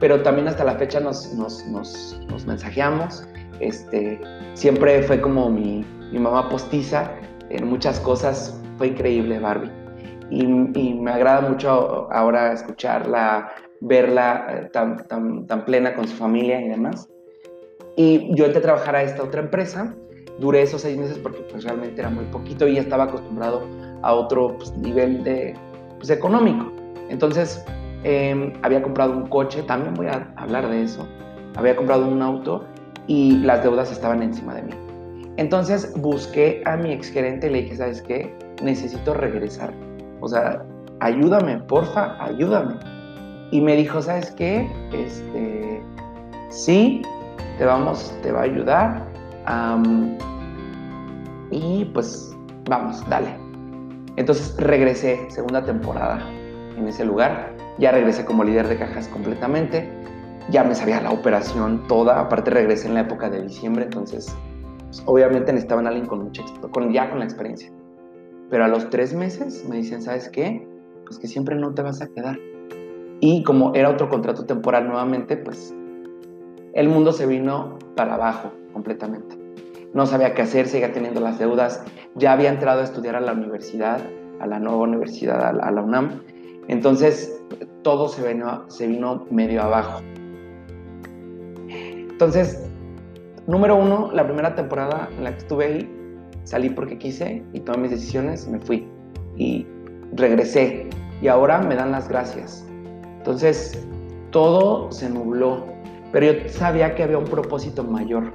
pero 0.00 0.20
también 0.22 0.48
hasta 0.48 0.64
la 0.64 0.74
fecha 0.74 0.98
nos, 0.98 1.32
nos, 1.34 1.64
nos, 1.68 2.20
nos 2.28 2.44
mensajeamos. 2.44 3.24
Este, 3.60 4.20
siempre 4.54 5.00
fue 5.04 5.20
como 5.20 5.48
mi, 5.48 5.86
mi 6.10 6.18
mamá 6.18 6.48
postiza 6.48 7.08
en 7.50 7.68
muchas 7.68 8.00
cosas, 8.00 8.60
fue 8.78 8.88
increíble 8.88 9.38
Barbie 9.38 9.81
y, 10.32 10.94
me 10.94 11.10
agrada 11.10 11.48
mucho 11.48 12.08
ahora 12.10 12.52
escucharla, 12.52 13.52
verla 13.80 14.46
eh, 14.48 14.70
tan, 14.72 15.06
tan, 15.06 15.46
tan, 15.46 15.64
plena 15.64 15.94
con 15.94 16.08
su 16.08 16.16
familia 16.16 16.60
y 16.60 16.68
demás. 16.68 17.08
Y 17.96 18.34
yo 18.34 18.46
entré 18.46 18.60
a 18.60 18.62
trabajar 18.62 18.96
a 18.96 19.02
esta 19.02 19.22
otra 19.22 19.42
empresa, 19.42 19.94
duré 20.38 20.62
esos 20.62 20.80
seis 20.80 20.96
meses 20.96 21.18
porque 21.18 21.40
pues 21.50 21.64
realmente 21.64 22.00
era 22.00 22.08
muy 22.08 22.24
poquito 22.26 22.66
y 22.66 22.76
ya 22.76 22.80
estaba 22.80 23.04
acostumbrado 23.04 23.62
a 24.02 24.14
otro 24.14 24.56
pues, 24.56 24.74
nivel 24.78 25.22
de, 25.22 25.54
pues, 25.98 26.08
económico. 26.08 26.72
Entonces 27.10 27.62
em, 28.04 28.54
había 28.62 28.82
comprado 28.82 29.12
un 29.12 29.26
coche, 29.26 29.62
también 29.64 29.92
voy 29.94 30.06
a 30.06 30.32
hablar 30.36 30.68
de 30.70 30.82
eso, 30.82 31.06
había 31.56 31.76
comprado 31.76 32.08
un 32.08 32.22
auto 32.22 32.64
y 33.06 33.36
las 33.38 33.62
deudas 33.62 33.92
estaban 33.92 34.22
encima 34.22 34.54
de 34.54 34.62
mí. 34.62 34.72
Entonces 35.36 35.92
busqué 36.00 36.62
a 36.64 36.76
mi 36.76 36.92
exgerente 36.92 37.48
y 37.48 37.50
le 37.50 37.62
dije, 37.62 37.76
¿sabes 37.76 38.00
qué? 38.00 38.34
Necesito 38.62 39.12
regresar 39.12 39.72
O 40.22 40.28
sea, 40.28 40.64
ayúdame, 41.00 41.58
porfa, 41.58 42.16
ayúdame. 42.22 42.76
Y 43.50 43.60
me 43.60 43.76
dijo, 43.76 44.00
¿sabes 44.00 44.30
qué? 44.30 44.70
Este, 44.92 45.82
sí, 46.48 47.02
te 47.58 47.64
vamos, 47.66 48.16
te 48.22 48.32
va 48.32 48.40
a 48.40 48.44
ayudar. 48.44 49.06
y 51.50 51.84
pues 51.86 52.34
vamos, 52.68 53.06
dale. 53.10 53.36
Entonces 54.16 54.54
regresé, 54.58 55.28
segunda 55.28 55.62
temporada 55.64 56.20
en 56.76 56.86
ese 56.88 57.04
lugar. 57.04 57.54
Ya 57.78 57.90
regresé 57.90 58.24
como 58.24 58.44
líder 58.44 58.68
de 58.68 58.76
cajas 58.76 59.08
completamente. 59.08 59.90
Ya 60.50 60.62
me 60.62 60.74
sabía 60.74 61.00
la 61.00 61.10
operación 61.10 61.86
toda. 61.88 62.20
Aparte 62.20 62.50
regresé 62.50 62.88
en 62.88 62.94
la 62.94 63.00
época 63.00 63.28
de 63.28 63.42
diciembre, 63.42 63.84
entonces 63.84 64.34
pues, 64.84 65.02
obviamente 65.06 65.52
necesitaban 65.52 65.86
a 65.86 65.88
alguien 65.88 66.06
con 66.06 66.22
mucha 66.24 66.42
con, 66.70 66.92
ya 66.92 67.10
con 67.10 67.18
la 67.18 67.24
experiencia. 67.24 67.72
Pero 68.52 68.66
a 68.66 68.68
los 68.68 68.90
tres 68.90 69.14
meses 69.14 69.64
me 69.66 69.78
dicen, 69.78 70.02
¿sabes 70.02 70.28
qué? 70.28 70.68
Pues 71.06 71.18
que 71.18 71.26
siempre 71.26 71.56
no 71.56 71.72
te 71.72 71.80
vas 71.80 72.02
a 72.02 72.08
quedar. 72.08 72.38
Y 73.18 73.42
como 73.44 73.74
era 73.74 73.88
otro 73.88 74.10
contrato 74.10 74.44
temporal 74.44 74.88
nuevamente, 74.88 75.38
pues 75.38 75.74
el 76.74 76.90
mundo 76.90 77.12
se 77.12 77.24
vino 77.24 77.78
para 77.96 78.12
abajo 78.12 78.52
completamente. 78.74 79.38
No 79.94 80.04
sabía 80.04 80.34
qué 80.34 80.42
hacer, 80.42 80.68
seguía 80.68 80.92
teniendo 80.92 81.22
las 81.22 81.38
deudas, 81.38 81.82
ya 82.14 82.34
había 82.34 82.50
entrado 82.50 82.82
a 82.82 82.84
estudiar 82.84 83.16
a 83.16 83.20
la 83.20 83.32
universidad, 83.32 84.02
a 84.38 84.46
la 84.46 84.58
nueva 84.58 84.82
universidad, 84.82 85.58
a 85.58 85.70
la, 85.70 85.80
UNAM. 85.80 86.20
Entonces 86.68 87.42
todo 87.80 88.08
se 88.08 88.34
vino, 88.34 88.68
se 88.68 88.86
vino 88.86 89.24
medio 89.30 89.62
abajo. 89.62 90.02
Entonces, 91.70 92.70
número 93.46 93.76
uno, 93.76 94.10
la 94.12 94.26
primera 94.26 94.54
temporada 94.54 95.08
en 95.16 95.24
la 95.24 95.30
que 95.30 95.38
estuve 95.38 95.64
ahí, 95.64 96.01
salí 96.44 96.70
porque 96.70 96.98
quise 96.98 97.42
y 97.52 97.60
tomé 97.60 97.78
mis 97.78 97.90
decisiones, 97.92 98.48
me 98.48 98.58
fui 98.58 98.88
y 99.36 99.66
regresé. 100.14 100.88
Y 101.20 101.28
ahora 101.28 101.60
me 101.60 101.76
dan 101.76 101.92
las 101.92 102.08
gracias 102.08 102.66
entonces, 103.22 103.80
todo 104.30 104.90
se 104.90 105.08
nubló, 105.08 105.64
pero 106.10 106.32
yo 106.32 106.48
sabía 106.48 106.96
que 106.96 107.04
había 107.04 107.18
un 107.18 107.24
propósito 107.24 107.84
mayor, 107.84 108.32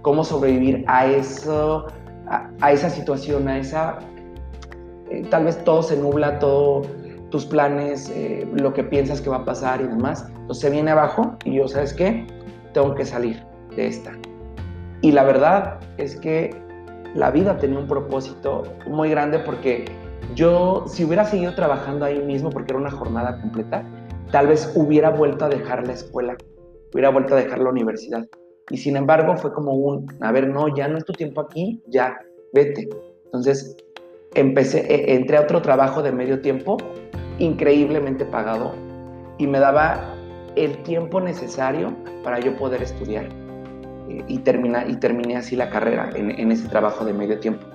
cómo 0.00 0.24
sobrevivir 0.24 0.86
a 0.86 1.04
eso, 1.04 1.86
a, 2.28 2.72
esa 2.72 2.88
situación, 2.88 3.46
a 3.46 3.58
esa... 3.58 3.98
Eh, 5.10 5.26
tal 5.28 5.44
vez 5.44 5.62
todo 5.64 5.82
se 5.82 5.98
nubla, 5.98 6.38
todo 6.38 6.80
tus 7.28 7.44
planes, 7.44 8.10
eh, 8.14 8.48
lo 8.54 8.72
que 8.72 8.82
piensas 8.84 9.20
que 9.20 9.28
va 9.28 9.36
a 9.36 9.44
pasar 9.44 9.82
y 9.82 9.84
demás. 9.86 10.24
Entonces 10.30 10.62
se 10.62 10.70
viene 10.70 10.92
abajo 10.92 11.36
y 11.44 11.56
yo, 11.56 11.68
¿sabes 11.68 11.92
qué? 11.92 12.26
Tengo 12.72 12.94
que 12.94 13.04
salir 13.04 13.44
de 13.76 13.88
esta. 13.88 14.12
Y 15.02 15.12
la 15.12 15.24
verdad 15.24 15.78
es 15.98 16.16
que 16.16 16.56
la 17.14 17.30
vida 17.30 17.58
tenía 17.58 17.78
un 17.78 17.86
propósito 17.86 18.62
muy 18.86 19.10
grande 19.10 19.38
porque 19.38 19.84
yo, 20.34 20.84
si 20.86 21.04
hubiera 21.04 21.24
seguido 21.24 21.54
trabajando 21.54 22.04
ahí 22.04 22.20
mismo, 22.20 22.50
porque 22.50 22.72
era 22.72 22.80
una 22.80 22.90
jornada 22.90 23.40
completa, 23.40 23.84
tal 24.30 24.46
vez 24.46 24.72
hubiera 24.74 25.10
vuelto 25.10 25.44
a 25.44 25.48
dejar 25.48 25.86
la 25.86 25.92
escuela, 25.92 26.36
hubiera 26.92 27.10
vuelto 27.10 27.34
a 27.34 27.38
dejar 27.38 27.58
la 27.58 27.70
universidad. 27.70 28.26
Y 28.70 28.78
sin 28.78 28.96
embargo 28.96 29.36
fue 29.36 29.52
como 29.52 29.72
un, 29.72 30.06
a 30.20 30.32
ver, 30.32 30.48
no, 30.48 30.74
ya 30.74 30.88
no 30.88 30.96
es 30.96 31.04
tu 31.04 31.12
tiempo 31.12 31.42
aquí, 31.42 31.82
ya, 31.88 32.18
vete. 32.54 32.88
Entonces 33.26 33.76
empecé, 34.34 34.80
e, 34.80 35.14
entré 35.14 35.36
a 35.36 35.42
otro 35.42 35.60
trabajo 35.60 36.02
de 36.02 36.12
medio 36.12 36.40
tiempo, 36.40 36.78
increíblemente 37.38 38.24
pagado, 38.24 38.72
y 39.36 39.46
me 39.46 39.58
daba 39.58 40.14
el 40.56 40.82
tiempo 40.84 41.20
necesario 41.20 41.94
para 42.24 42.38
yo 42.40 42.56
poder 42.56 42.82
estudiar. 42.82 43.41
Eh, 44.12 44.24
y, 44.28 44.38
termina, 44.38 44.86
y 44.86 44.96
terminé 44.96 45.36
así 45.36 45.56
la 45.56 45.70
carrera 45.70 46.10
en, 46.14 46.30
en 46.30 46.52
ese 46.52 46.68
trabajo 46.68 47.04
de 47.04 47.12
medio 47.12 47.38
tiempo. 47.38 47.66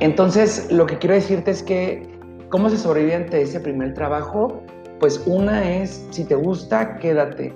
Entonces, 0.00 0.70
lo 0.70 0.86
que 0.86 0.98
quiero 0.98 1.14
decirte 1.14 1.50
es 1.50 1.62
que, 1.62 2.06
¿cómo 2.50 2.68
se 2.68 2.76
sobrevive 2.76 3.14
ante 3.14 3.40
ese 3.40 3.60
primer 3.60 3.94
trabajo? 3.94 4.62
pues 4.98 5.22
una 5.26 5.76
es, 5.76 6.06
si 6.10 6.24
te 6.24 6.34
gusta, 6.34 6.96
quédate. 6.98 7.54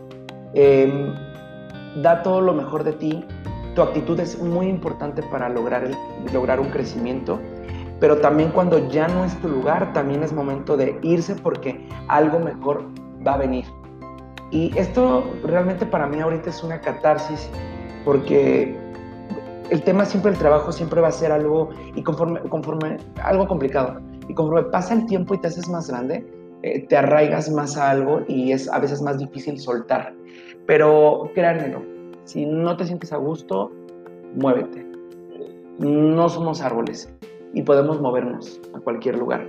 Em, 0.54 1.14
da 2.02 2.22
todo 2.22 2.40
lo 2.40 2.52
mejor 2.52 2.84
de 2.84 2.92
ti. 2.92 3.24
Tu 3.74 3.82
actitud 3.82 4.18
es 4.20 4.40
muy 4.40 4.66
importante 4.66 5.22
para 5.22 5.48
lograr, 5.48 5.88
lograr 6.32 6.60
un 6.60 6.70
crecimiento, 6.70 7.40
pero 8.00 8.18
también 8.18 8.50
cuando 8.50 8.88
ya 8.88 9.06
no 9.08 9.24
es 9.24 9.34
tu 9.40 9.48
lugar, 9.48 9.92
también 9.92 10.22
es 10.22 10.32
momento 10.32 10.76
de 10.76 10.98
irse 11.02 11.34
porque 11.36 11.88
algo 12.08 12.40
mejor 12.40 12.84
va 13.26 13.34
a 13.34 13.38
venir. 13.38 13.64
Y 14.50 14.76
esto 14.76 15.24
realmente 15.44 15.86
para 15.86 16.06
mí 16.06 16.18
ahorita 16.20 16.50
es 16.50 16.64
una 16.64 16.80
catarsis 16.80 17.48
porque 18.04 18.76
el 19.70 19.82
tema 19.82 20.04
siempre 20.04 20.32
el 20.32 20.38
trabajo 20.38 20.72
siempre 20.72 21.00
va 21.00 21.08
a 21.08 21.12
ser 21.12 21.32
algo 21.32 21.70
y 21.94 22.02
conforme, 22.02 22.40
conforme 22.40 22.98
algo 23.22 23.46
complicado 23.46 24.00
y 24.28 24.34
conforme 24.34 24.68
pasa 24.70 24.94
el 24.94 25.06
tiempo 25.06 25.34
y 25.34 25.38
te 25.38 25.48
haces 25.48 25.68
más 25.68 25.88
grande, 25.88 26.26
eh, 26.62 26.86
te 26.86 26.96
arraigas 26.96 27.50
más 27.50 27.76
a 27.76 27.90
algo 27.90 28.22
y 28.28 28.52
es 28.52 28.68
a 28.68 28.78
veces 28.78 29.00
más 29.02 29.18
difícil 29.18 29.58
soltar. 29.58 30.14
Pero 30.66 31.30
créanmelo, 31.34 31.82
si 32.24 32.46
no 32.46 32.76
te 32.76 32.84
sientes 32.84 33.12
a 33.12 33.16
gusto, 33.16 33.72
muévete. 34.34 34.86
No 35.78 36.28
somos 36.28 36.60
árboles 36.60 37.12
y 37.54 37.62
podemos 37.62 38.00
movernos 38.00 38.60
a 38.74 38.80
cualquier 38.80 39.18
lugar. 39.18 39.46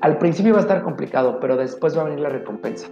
Al 0.00 0.16
principio 0.18 0.52
va 0.52 0.58
a 0.58 0.62
estar 0.62 0.82
complicado, 0.82 1.38
pero 1.40 1.56
después 1.56 1.96
va 1.96 2.02
a 2.02 2.04
venir 2.04 2.20
la 2.20 2.28
recompensa. 2.28 2.88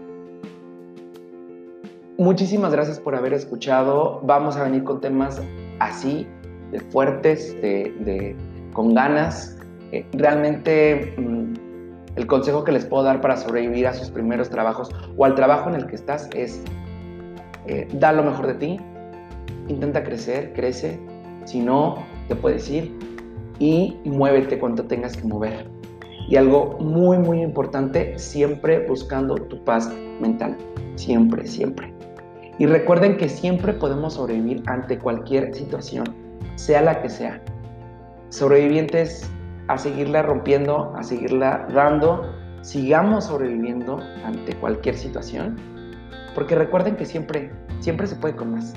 Muchísimas 2.18 2.72
gracias 2.72 2.98
por 2.98 3.14
haber 3.14 3.34
escuchado. 3.34 4.20
Vamos 4.22 4.56
a 4.56 4.64
venir 4.64 4.84
con 4.84 5.02
temas 5.02 5.38
así, 5.80 6.26
de 6.72 6.80
fuertes, 6.80 7.52
de, 7.60 8.34
con 8.72 8.94
ganas. 8.94 9.58
Eh, 9.92 10.06
realmente 10.14 11.14
mm, 11.18 12.16
el 12.16 12.26
consejo 12.26 12.64
que 12.64 12.72
les 12.72 12.86
puedo 12.86 13.02
dar 13.04 13.20
para 13.20 13.36
sobrevivir 13.36 13.86
a 13.86 13.92
sus 13.92 14.10
primeros 14.10 14.48
trabajos 14.48 14.88
o 15.18 15.26
al 15.26 15.34
trabajo 15.34 15.68
en 15.68 15.74
el 15.74 15.86
que 15.86 15.94
estás 15.94 16.30
es, 16.34 16.62
eh, 17.66 17.86
da 17.92 18.12
lo 18.12 18.22
mejor 18.22 18.46
de 18.46 18.54
ti, 18.54 18.80
intenta 19.68 20.02
crecer, 20.02 20.54
crece, 20.54 20.98
si 21.44 21.60
no, 21.60 21.96
te 22.28 22.34
puedes 22.34 22.70
ir 22.70 22.98
y 23.58 23.94
muévete 24.06 24.58
cuando 24.58 24.84
tengas 24.84 25.18
que 25.18 25.28
mover. 25.28 25.68
Y 26.30 26.36
algo 26.36 26.78
muy, 26.80 27.18
muy 27.18 27.42
importante, 27.42 28.18
siempre 28.18 28.86
buscando 28.88 29.34
tu 29.34 29.62
paz 29.64 29.92
mental, 30.18 30.56
siempre, 30.96 31.46
siempre. 31.46 31.96
Y 32.58 32.66
recuerden 32.66 33.18
que 33.18 33.28
siempre 33.28 33.74
podemos 33.74 34.14
sobrevivir 34.14 34.62
ante 34.66 34.98
cualquier 34.98 35.54
situación, 35.54 36.06
sea 36.54 36.80
la 36.80 37.02
que 37.02 37.10
sea. 37.10 37.42
Sobrevivientes 38.30 39.30
a 39.68 39.76
seguirla 39.76 40.22
rompiendo, 40.22 40.94
a 40.96 41.02
seguirla 41.02 41.66
dando, 41.74 42.22
sigamos 42.62 43.24
sobreviviendo 43.24 44.00
ante 44.24 44.54
cualquier 44.56 44.96
situación, 44.96 45.56
porque 46.34 46.54
recuerden 46.54 46.96
que 46.96 47.04
siempre, 47.04 47.52
siempre 47.80 48.06
se 48.06 48.16
puede 48.16 48.36
con 48.36 48.52
más. 48.52 48.74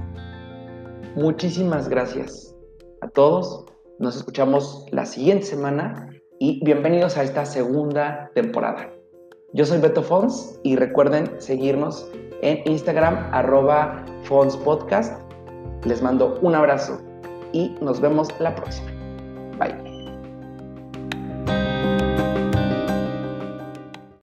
Muchísimas 1.15 1.87
gracias 1.87 2.55
a 3.01 3.07
todos, 3.07 3.65
nos 3.97 4.17
escuchamos 4.17 4.85
la 4.91 5.05
siguiente 5.05 5.45
semana 5.45 6.09
y 6.37 6.63
bienvenidos 6.63 7.17
a 7.17 7.23
esta 7.23 7.45
segunda 7.45 8.29
temporada. 8.35 8.89
Yo 9.53 9.65
soy 9.65 9.79
Beto 9.79 10.03
Fons 10.03 10.59
y 10.63 10.75
recuerden 10.75 11.29
seguirnos 11.39 12.09
en 12.41 12.62
Instagram 12.65 13.17
arroba 13.32 14.04
Podcast. 14.63 15.19
Les 15.86 16.02
mando 16.02 16.38
un 16.41 16.56
abrazo 16.56 16.99
y 17.54 17.75
nos 17.82 17.99
vemos 17.99 18.28
la 18.39 18.56
próxima. 18.56 18.91
Bye. 19.58 19.88